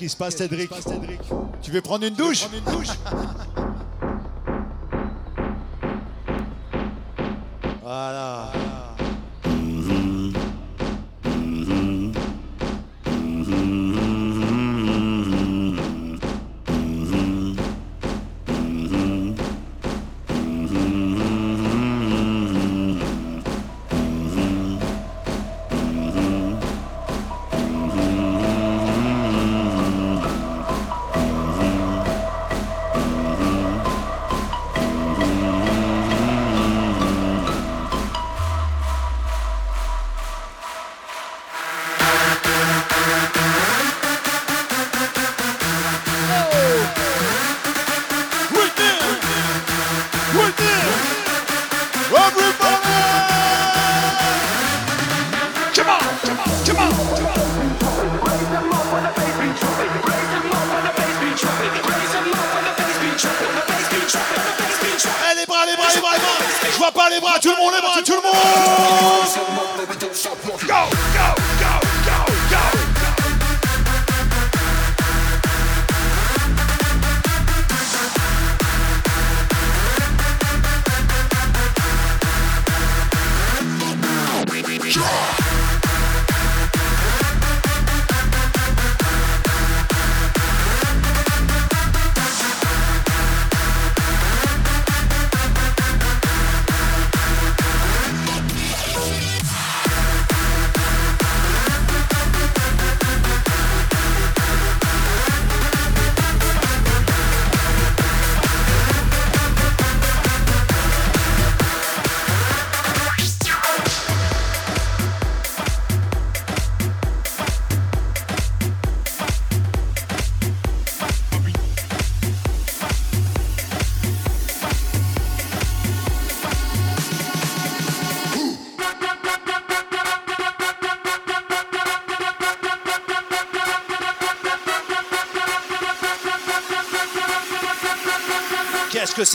[0.00, 0.70] Qu'est-ce qui se passe, Cédric?
[1.60, 2.46] Tu veux prendre une douche.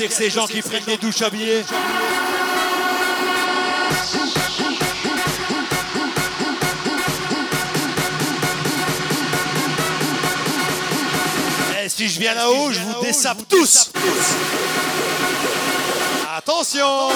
[0.08, 1.64] dire que ces gens qui prennent des douches à billets
[11.72, 13.92] Et eh, si je viens là-haut, je vous dessape tous.
[16.38, 17.10] Attention.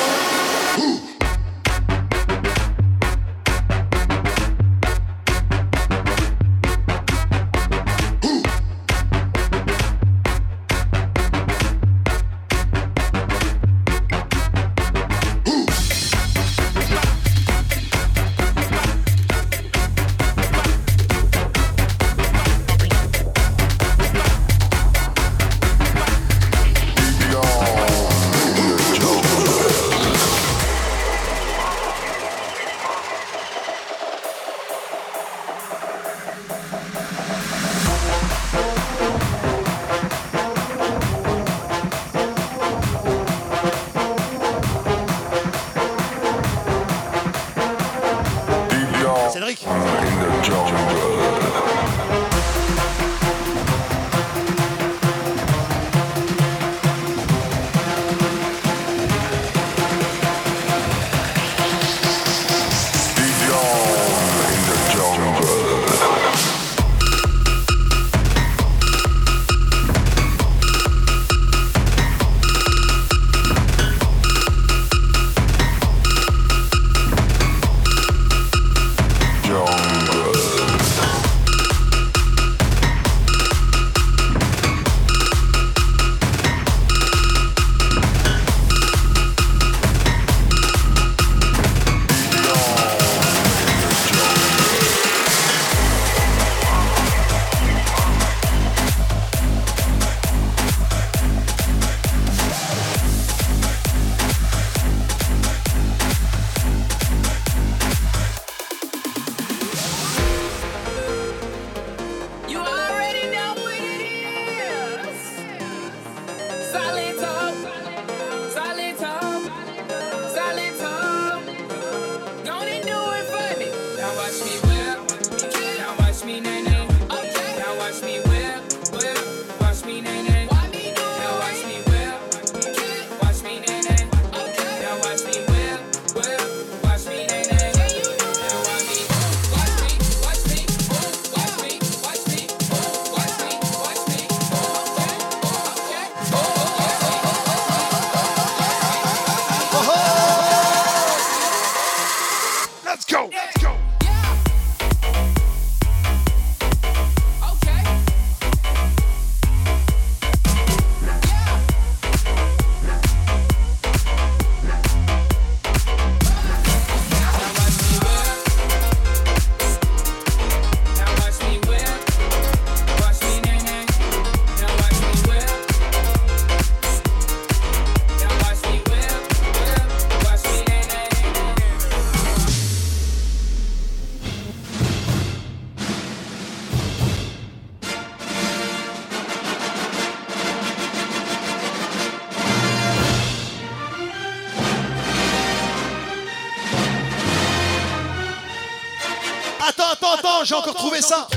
[200.43, 201.27] j'ai encore trouvé ça.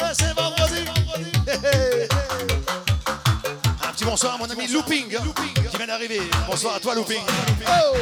[0.00, 0.12] Ah,
[3.88, 6.20] Un petit bonsoir à mon ami Looping, qui vient d'arriver.
[6.48, 7.20] Bonsoir à toi, Looping.
[7.66, 7.93] Oh.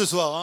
[0.00, 0.34] as well.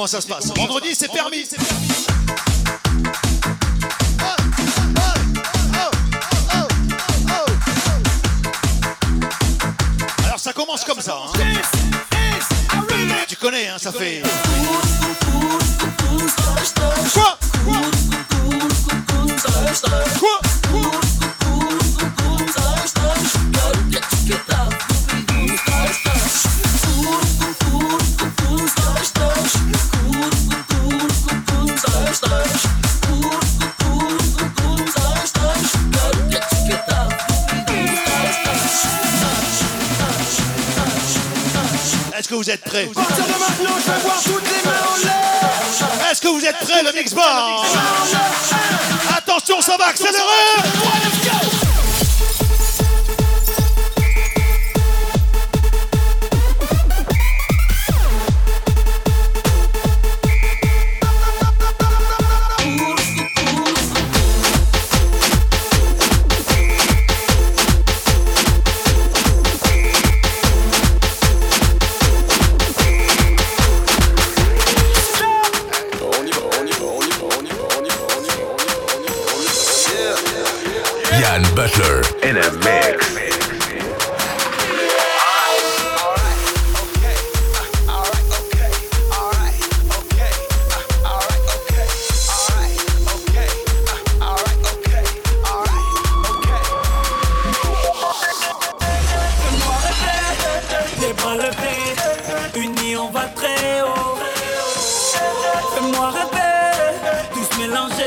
[0.00, 0.50] comment ça se passe?
[0.56, 1.44] Vendredi, c'est permis.
[49.16, 51.19] Attention, ça va accélérer.
[105.80, 107.99] fais-moi rêver, tous mélangés.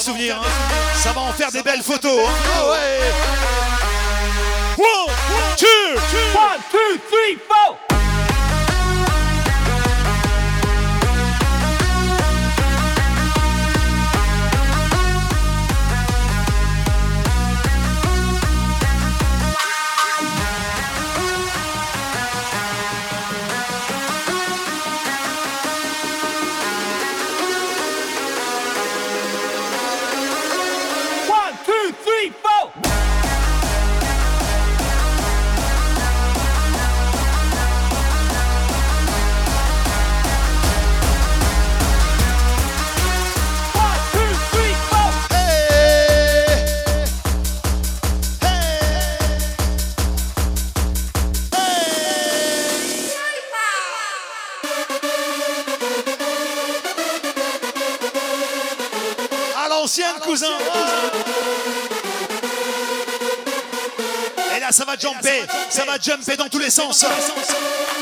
[0.00, 0.40] souvenirs.
[0.42, 0.48] Hein.
[0.96, 2.20] Ça va en faire des belles photos.
[2.26, 2.32] Hein.
[2.56, 2.64] Ah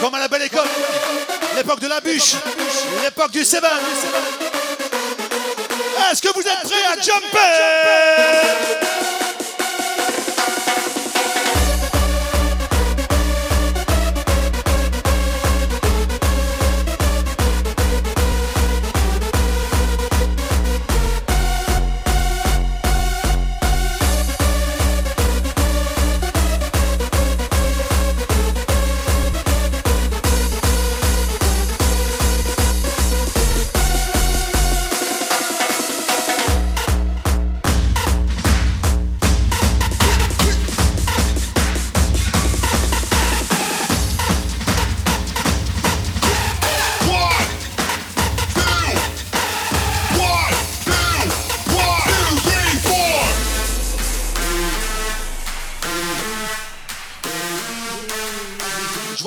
[0.01, 0.69] Comme à la belle école,
[1.57, 2.35] l'époque de la bûche,
[3.03, 3.71] l'époque du Seven.
[6.11, 8.82] Est-ce que vous êtes prêts à jumper?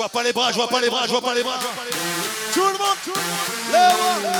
[0.06, 1.58] Vois pas les bras, je vois pas les bras, je vois pas les bras.
[2.52, 4.32] Tout le monde, tout le monde,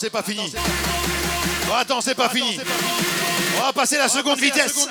[0.00, 0.50] c'est pas fini.
[1.74, 2.58] Attends, c'est pas fini.
[3.58, 4.88] On va passer la seconde vitesse.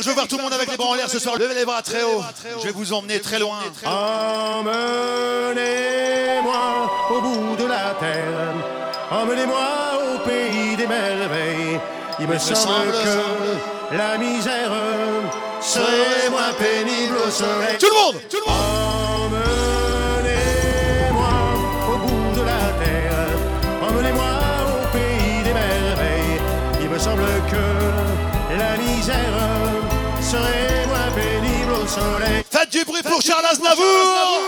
[0.00, 1.36] Je veux voir tout le monde avec les bras en l'air ce soir.
[1.36, 2.22] Levez les bras très haut.
[2.58, 3.58] Je vais vous emmener très loin.
[3.84, 4.70] Emmenez-moi
[7.10, 8.54] au bout de la terre,
[9.10, 9.68] emmenez-moi
[10.14, 11.80] au pays des merveilles.
[12.18, 14.72] Il me semble que la misère
[15.60, 17.78] serait moins pénible au soleil.
[17.78, 18.60] Tout le monde, tout le monde.
[20.22, 21.34] Emmenez-moi
[21.88, 23.28] au bout de la terre,
[23.82, 24.32] emmenez-moi
[24.66, 26.40] au pays des merveilles.
[26.82, 27.64] Il me semble que
[28.56, 29.79] la misère
[30.30, 32.44] serait moins pénible au soleil.
[32.50, 34.40] Faites du bruit pour Charles Aznavour.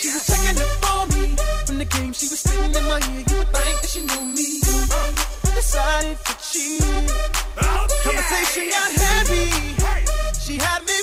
[0.00, 1.34] She was checking it for me.
[1.66, 3.24] From the game, she was sitting in my ear.
[3.26, 4.62] You would think that she knew me.
[4.62, 6.82] Uh, decided to cheat.
[7.62, 9.50] Oh, Conversation got heavy.
[10.38, 10.97] She had me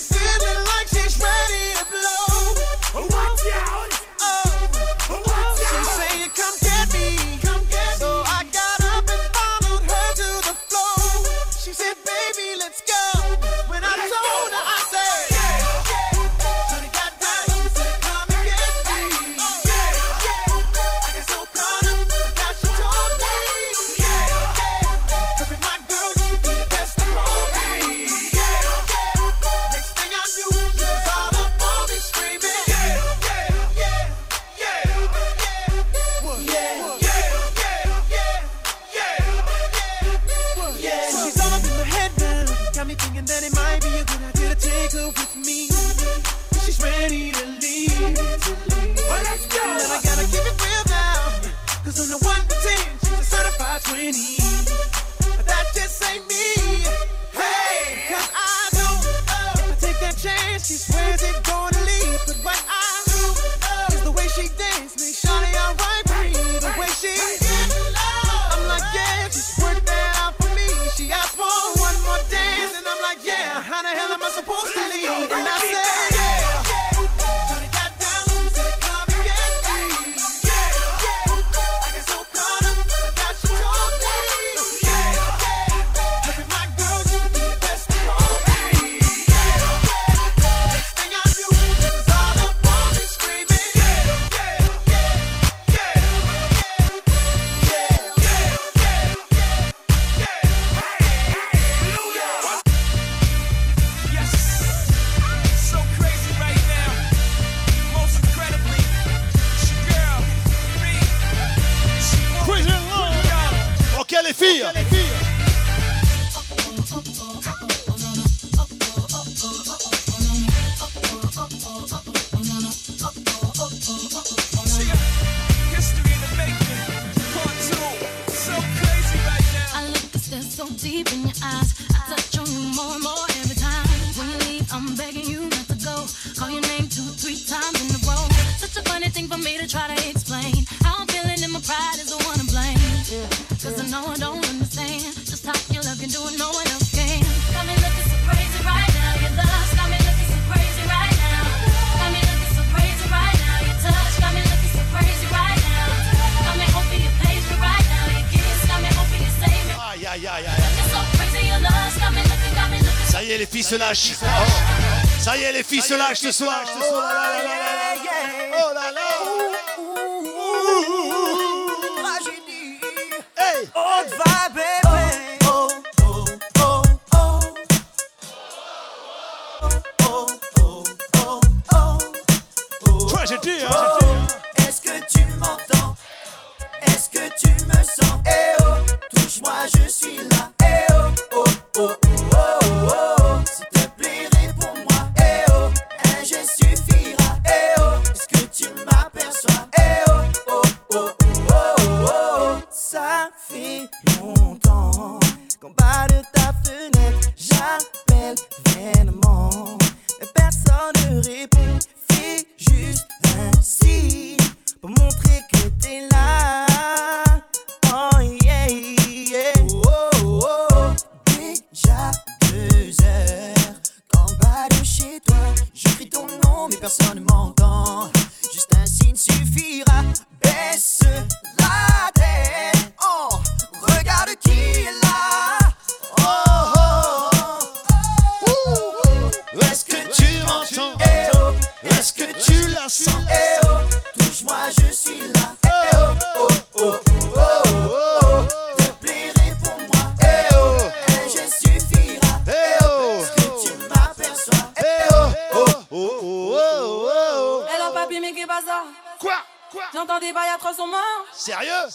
[165.86, 167.05] Ça y est, les filles se lâchent ce soir.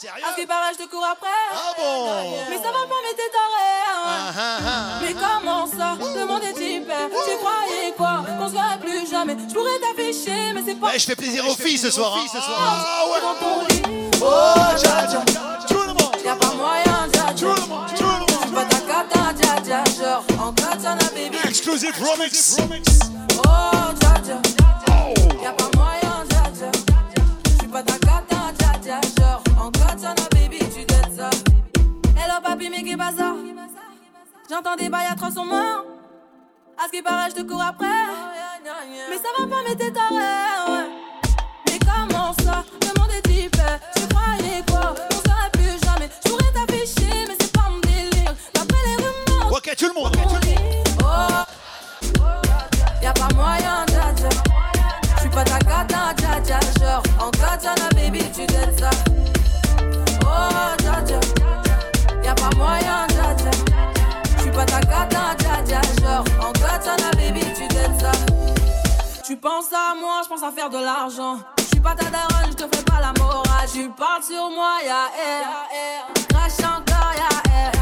[0.00, 0.24] Sérieux?
[0.34, 1.28] Ce qui paraît, je te cours après.
[1.52, 2.08] Ah bon?
[2.48, 3.70] Mais ça va pas, mais t'es taré.
[3.92, 4.06] hein.
[4.06, 4.98] Ah, ah, ah.
[5.02, 5.94] Mais comment ça?
[6.00, 7.08] Le monde est hyper.
[7.10, 8.24] Tu croyais quoi?
[8.38, 9.36] Qu'on se verrait plus jamais.
[9.46, 10.86] Je pourrais t'afficher, mais c'est pas.
[10.86, 12.16] Ouais, je fais plaisir aux filles ce soir.
[12.16, 12.26] hein.
[12.34, 13.20] Ah ouais.
[14.22, 15.22] Oh, dja dja.
[15.68, 16.16] Tout le monde.
[16.24, 17.54] Y'a pas moyen, dja dja.
[17.94, 19.84] J'suis pas ta cata, dja dja.
[20.02, 21.36] Genre, en katana, baby.
[21.46, 22.56] Exclusive remix.
[22.58, 24.38] Oh, dja dja.
[25.42, 25.79] Y'a pas moyen,
[34.50, 35.84] J'entends des bails à 300 morts.
[36.76, 37.86] À ce qui paraît, je te cours après.
[39.08, 40.88] Mais ça va pas, mais t'es taré, ouais.
[41.66, 42.64] Mais comment ça?
[42.82, 43.78] Le monde est hyper.
[43.94, 44.96] Tu croyais quoi?
[45.08, 46.10] On serait plus jamais.
[46.24, 48.34] Je pourrais t'afficher, mais c'est pas mon délire.
[48.52, 49.52] D'après les rumeurs.
[49.52, 50.16] Ok, tout le monde.
[51.04, 51.44] Oh,
[53.00, 54.30] y'a pas moyen, dja.
[55.16, 56.58] J'suis pas ta cata, dja dja.
[56.80, 58.90] Genre, en katana, baby, tu t'aides ça.
[60.24, 61.20] Oh, dja dja.
[62.24, 63.06] Y'a pas moyen,
[69.40, 71.38] penses à moi, j'pense à faire de l'argent.
[71.58, 73.68] J'suis pas ta daronne, j'te fais pas la morale.
[73.72, 76.06] Tu parles sur moi, y'a air.
[76.28, 77.72] Crash encore, y'a air.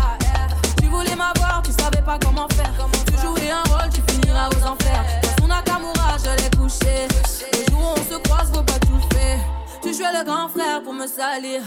[0.81, 2.73] Tu voulais m'avoir, tu savais pas comment faire.
[3.07, 5.05] Tu jouais un rôle, tu finiras aux enfers.
[5.23, 7.09] Dans son Nakamura, je l'ai couché.
[7.53, 9.41] Le jour où on se croise, faut pas tout faire.
[9.83, 11.63] Tu jouais le grand frère pour me salir.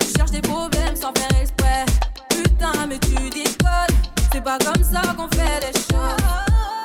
[0.00, 1.86] Tu cherches des problèmes sans faire exprès.
[2.30, 3.96] Putain, mais tu déconnes.
[4.32, 6.16] C'est pas comme ça qu'on fait les choses.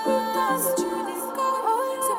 [0.03, 0.89] Putain, si tu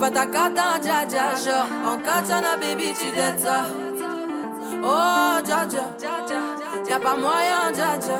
[0.00, 1.24] pas ta cata, dja dja.
[1.44, 3.66] Genre, en katana, baby, tu dettes ça.
[4.82, 5.84] Oh, dja dja.
[6.88, 8.18] Y'a pas moyen, dja dja.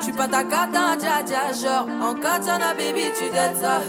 [0.00, 1.42] J'suis pas ta cata, dja dja.
[1.52, 3.80] Genre, en katana, baby, tu dettes ça.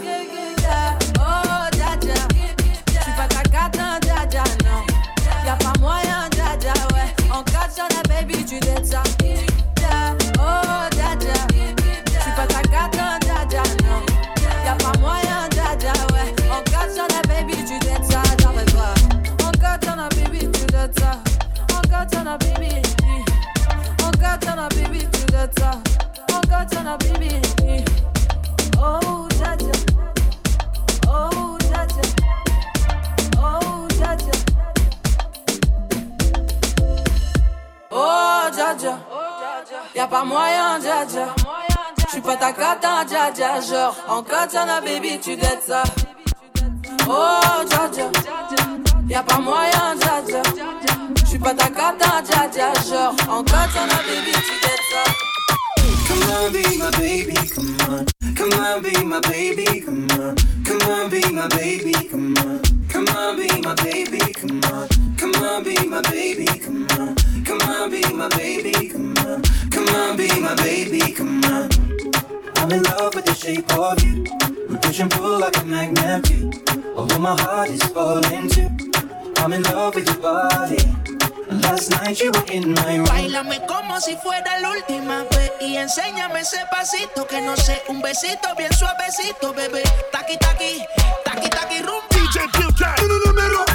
[1.18, 2.14] Oh, dja dja.
[2.86, 4.82] J'suis pas ta cata, dja dja, non.
[5.44, 7.10] Y'a pas moyen, dja dja, ouais.
[7.32, 9.02] En katana, baby, tu dettes ça.
[22.00, 22.82] Katana, baby.
[24.02, 25.72] En katana, baby, tu dettes ça.
[26.34, 27.30] En katana, baby.
[28.78, 29.54] Oh, dja.
[31.06, 31.82] Oh, dja.
[33.38, 34.16] Oh, dja.
[37.90, 38.48] Oh,
[38.78, 38.98] dja.
[39.94, 41.04] Y'a pas moyen, dja.
[42.08, 42.52] J'suis pas ta
[43.32, 43.60] dja.
[43.60, 44.22] Genre, en
[44.80, 45.36] baby, tu.
[47.08, 47.40] Oh.
[49.08, 50.89] Y'a pas moyen, dja.
[51.30, 52.72] J'suis pas ta cata, dja dja.
[52.88, 55.04] Genre, en katana, baby, tu dettes ça.
[56.08, 58.04] Come on, be my baby, come on.
[58.34, 60.34] Come on, be my baby, come on.
[60.64, 62.60] Come on, be my baby, come on.
[62.88, 64.88] Come on, be my baby, come on.
[65.16, 67.14] Come on, be my baby, come on.
[67.44, 69.42] Come on, be my baby, come on.
[69.70, 71.68] Come on, be my baby, come on.
[72.56, 74.24] I'm in love with the shape of you.
[74.68, 76.26] We push and pull like a magnet.
[76.96, 78.68] Although my heart is falling too.
[79.36, 80.99] I'm in love with your body.
[81.50, 83.06] Last night you were in my room.
[83.06, 88.00] Bailame como si fuera la última vez y enséñame ese pasito que no sé, un
[88.00, 89.82] besito bien suavecito, bebé.
[90.12, 90.84] Taqui taqui,
[91.24, 92.02] taqui taqui rum.
[92.10, 93.00] DJ Pilcat.
[93.26, 93.69] Número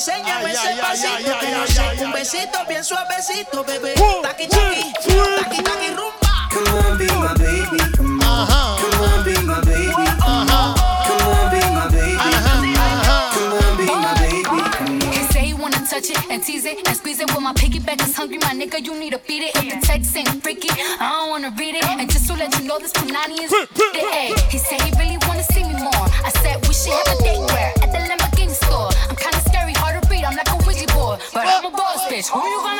[0.00, 3.64] enséñame Ay, ese ay, ay, pasito ay, que ay, ay, ay, un besito bien suavecito,
[3.64, 3.94] bebé.
[4.22, 4.92] Taqui taqui,
[5.36, 6.32] taqui taqui rumba.
[6.50, 8.48] Come on, be my baby, come on.
[8.80, 10.74] Come on, be my baby, come on.
[11.04, 13.76] Come on, be my baby, come on.
[13.76, 15.16] Be my baby.
[15.16, 17.30] He say he wanna touch it and tease it and squeeze it.
[17.34, 19.54] When my piggyback is hungry, my nigga, you need to feed it.
[19.56, 21.84] If the text ain't freaky, I don't wanna read it.
[21.84, 23.68] And just to let you know, this Punani is the
[24.00, 24.34] A.
[24.48, 24.90] He said he
[32.32, 32.79] a boss bitch.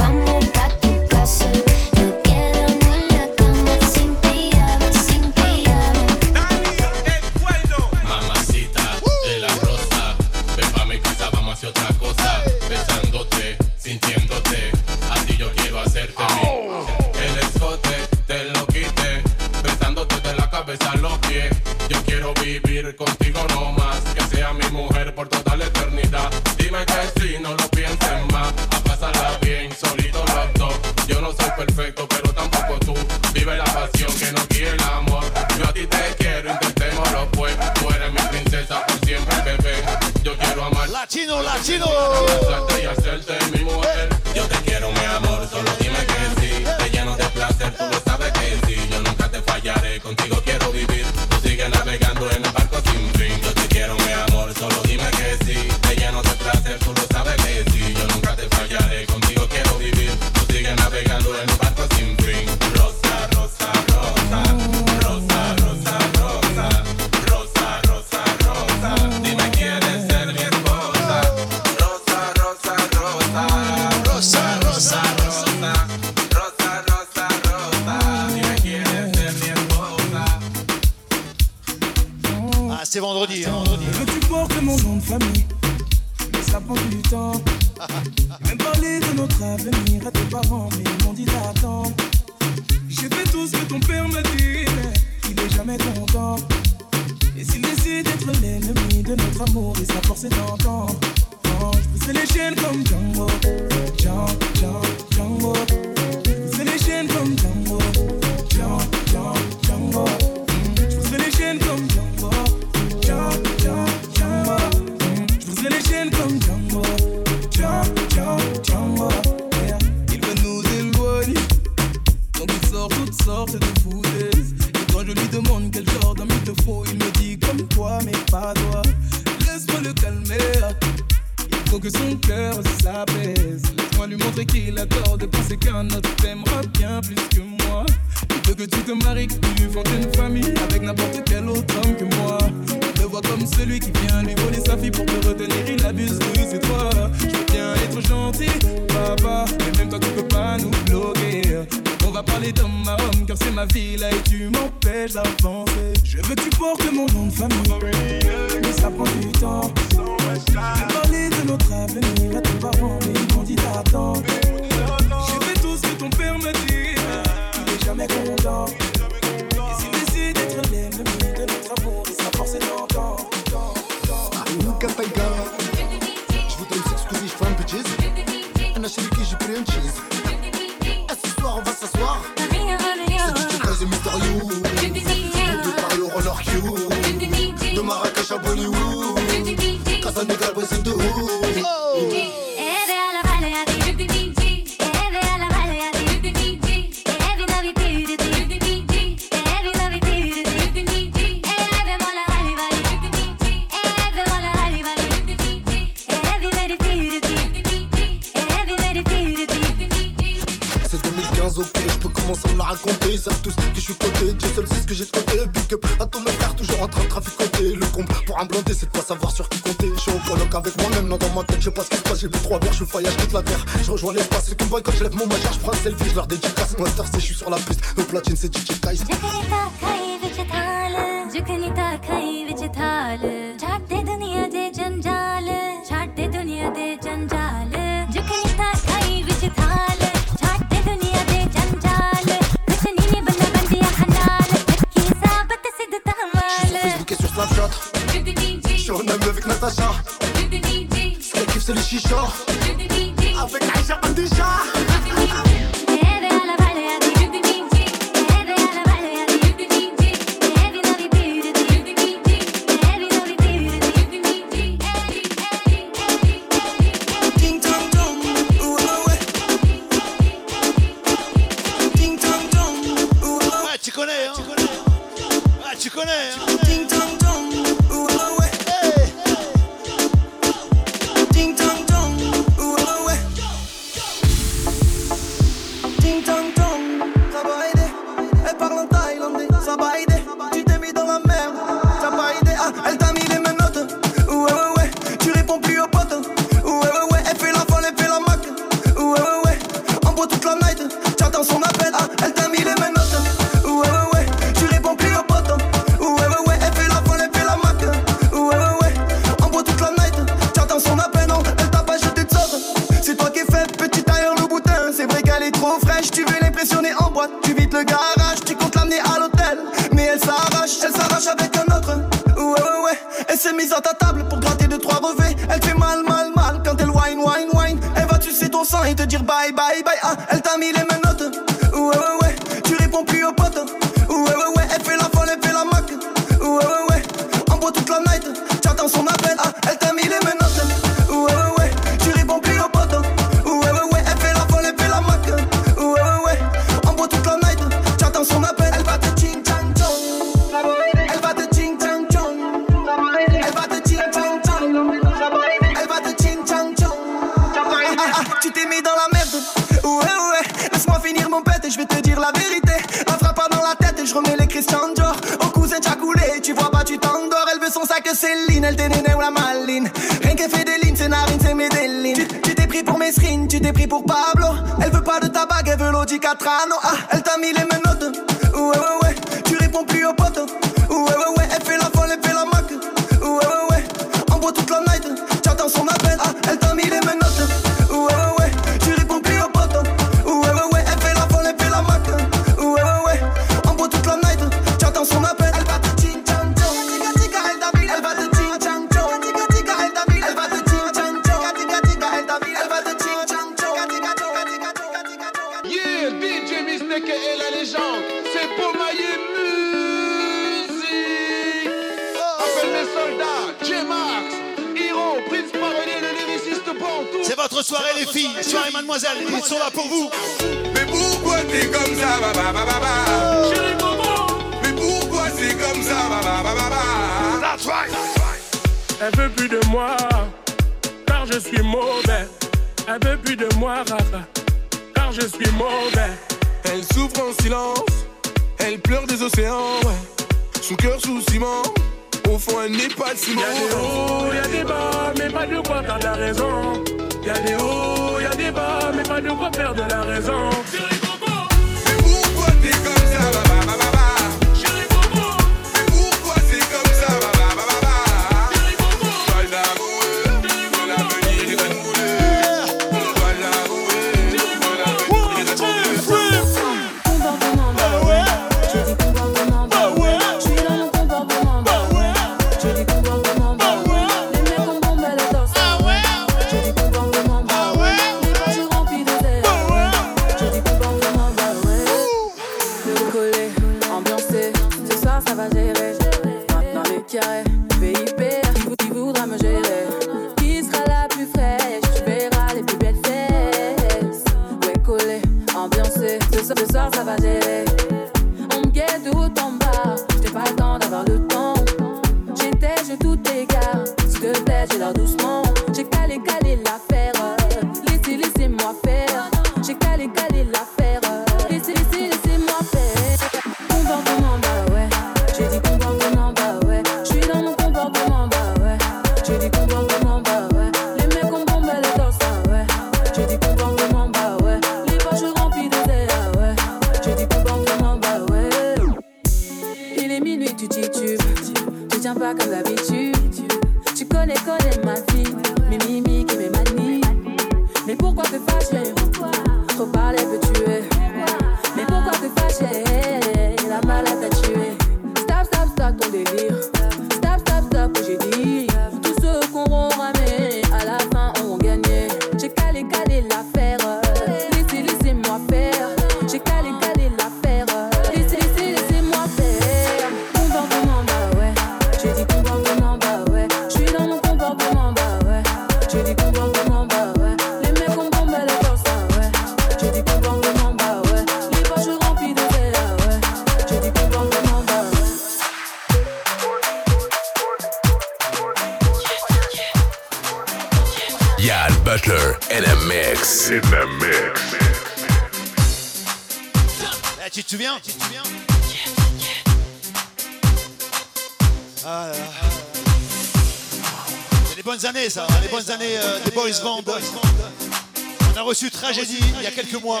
[599.54, 600.00] quelques mois.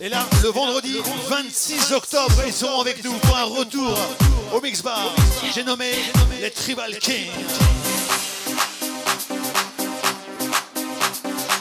[0.00, 0.96] Et là, le vendredi
[1.28, 3.96] 26 octobre, ils seront avec nous pour un retour
[4.52, 5.14] au Mix Bar.
[5.54, 5.92] J'ai nommé
[6.40, 7.30] les Tribal Kings.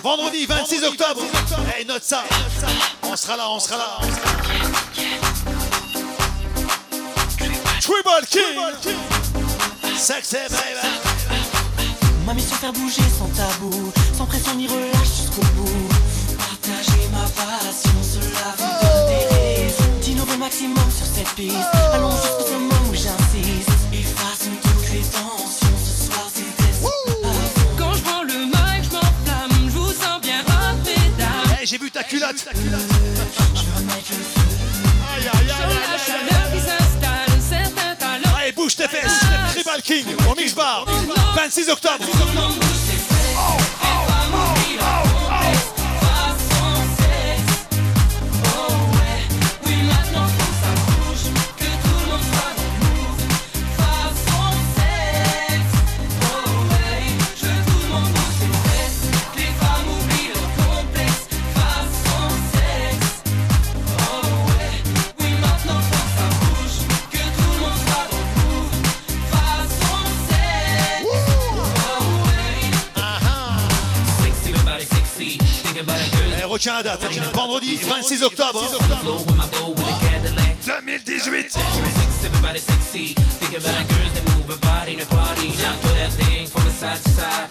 [0.02, 1.22] Vendredi 26 octobre.
[1.76, 2.24] Hey, note ça.
[3.04, 4.00] On sera là, on sera là.
[7.82, 8.60] Tribal King.
[9.98, 11.38] Succès, baby.
[12.26, 14.93] Mamie sans faire bouger, sans tabou, sans pression ni relâche.
[20.44, 21.56] maximum sur cette piste.
[21.56, 21.94] Oh.
[21.94, 23.70] Allons jusqu'au moment où j'insiste.
[23.94, 26.74] Efface toutes les tensions, ce soir c'est des
[27.78, 31.52] Quand je prends le mic, je m'enflamme, je vous sens bien hop, mesdames.
[31.52, 32.46] Hey, eh, j'ai vu ta culotte.
[32.54, 34.42] Hey, je veux remettre le feu.
[35.16, 36.60] Aïe, aïe, aïe, aïe, aïe, aïe,
[38.02, 38.22] aïe.
[38.38, 39.22] Allez, bouge tes fesses,
[39.54, 40.86] Tribal King, au Mix Bar,
[41.36, 42.04] 26 octobre.
[76.64, 76.98] Retiens la.
[77.34, 78.64] Vendredi 26 octobre.
[78.64, 78.78] Hein.
[80.66, 81.58] 2018.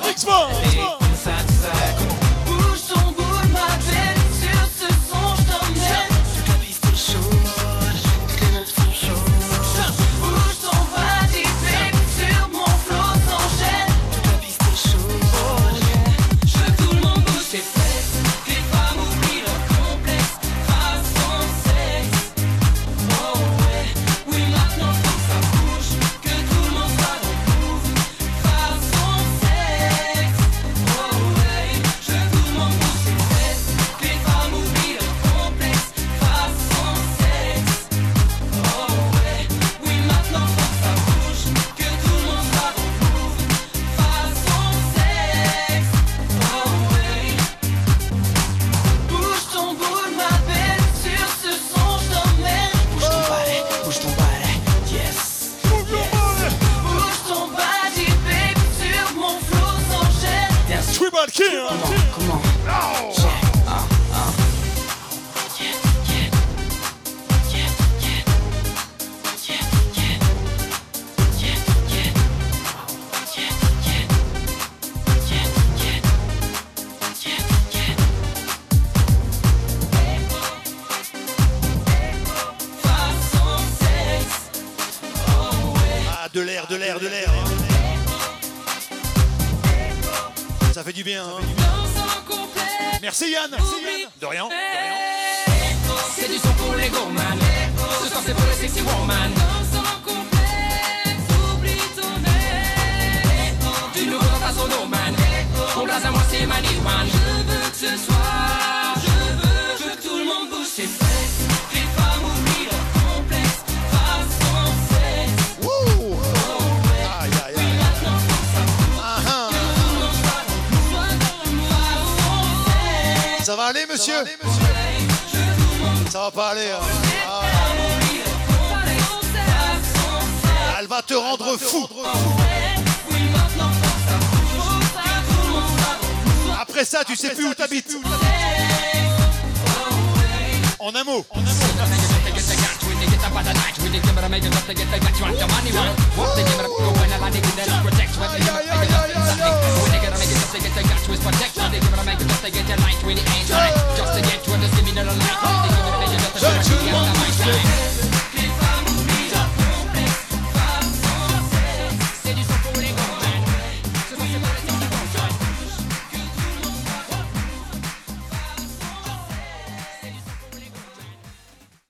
[0.08, 0.48] Expo.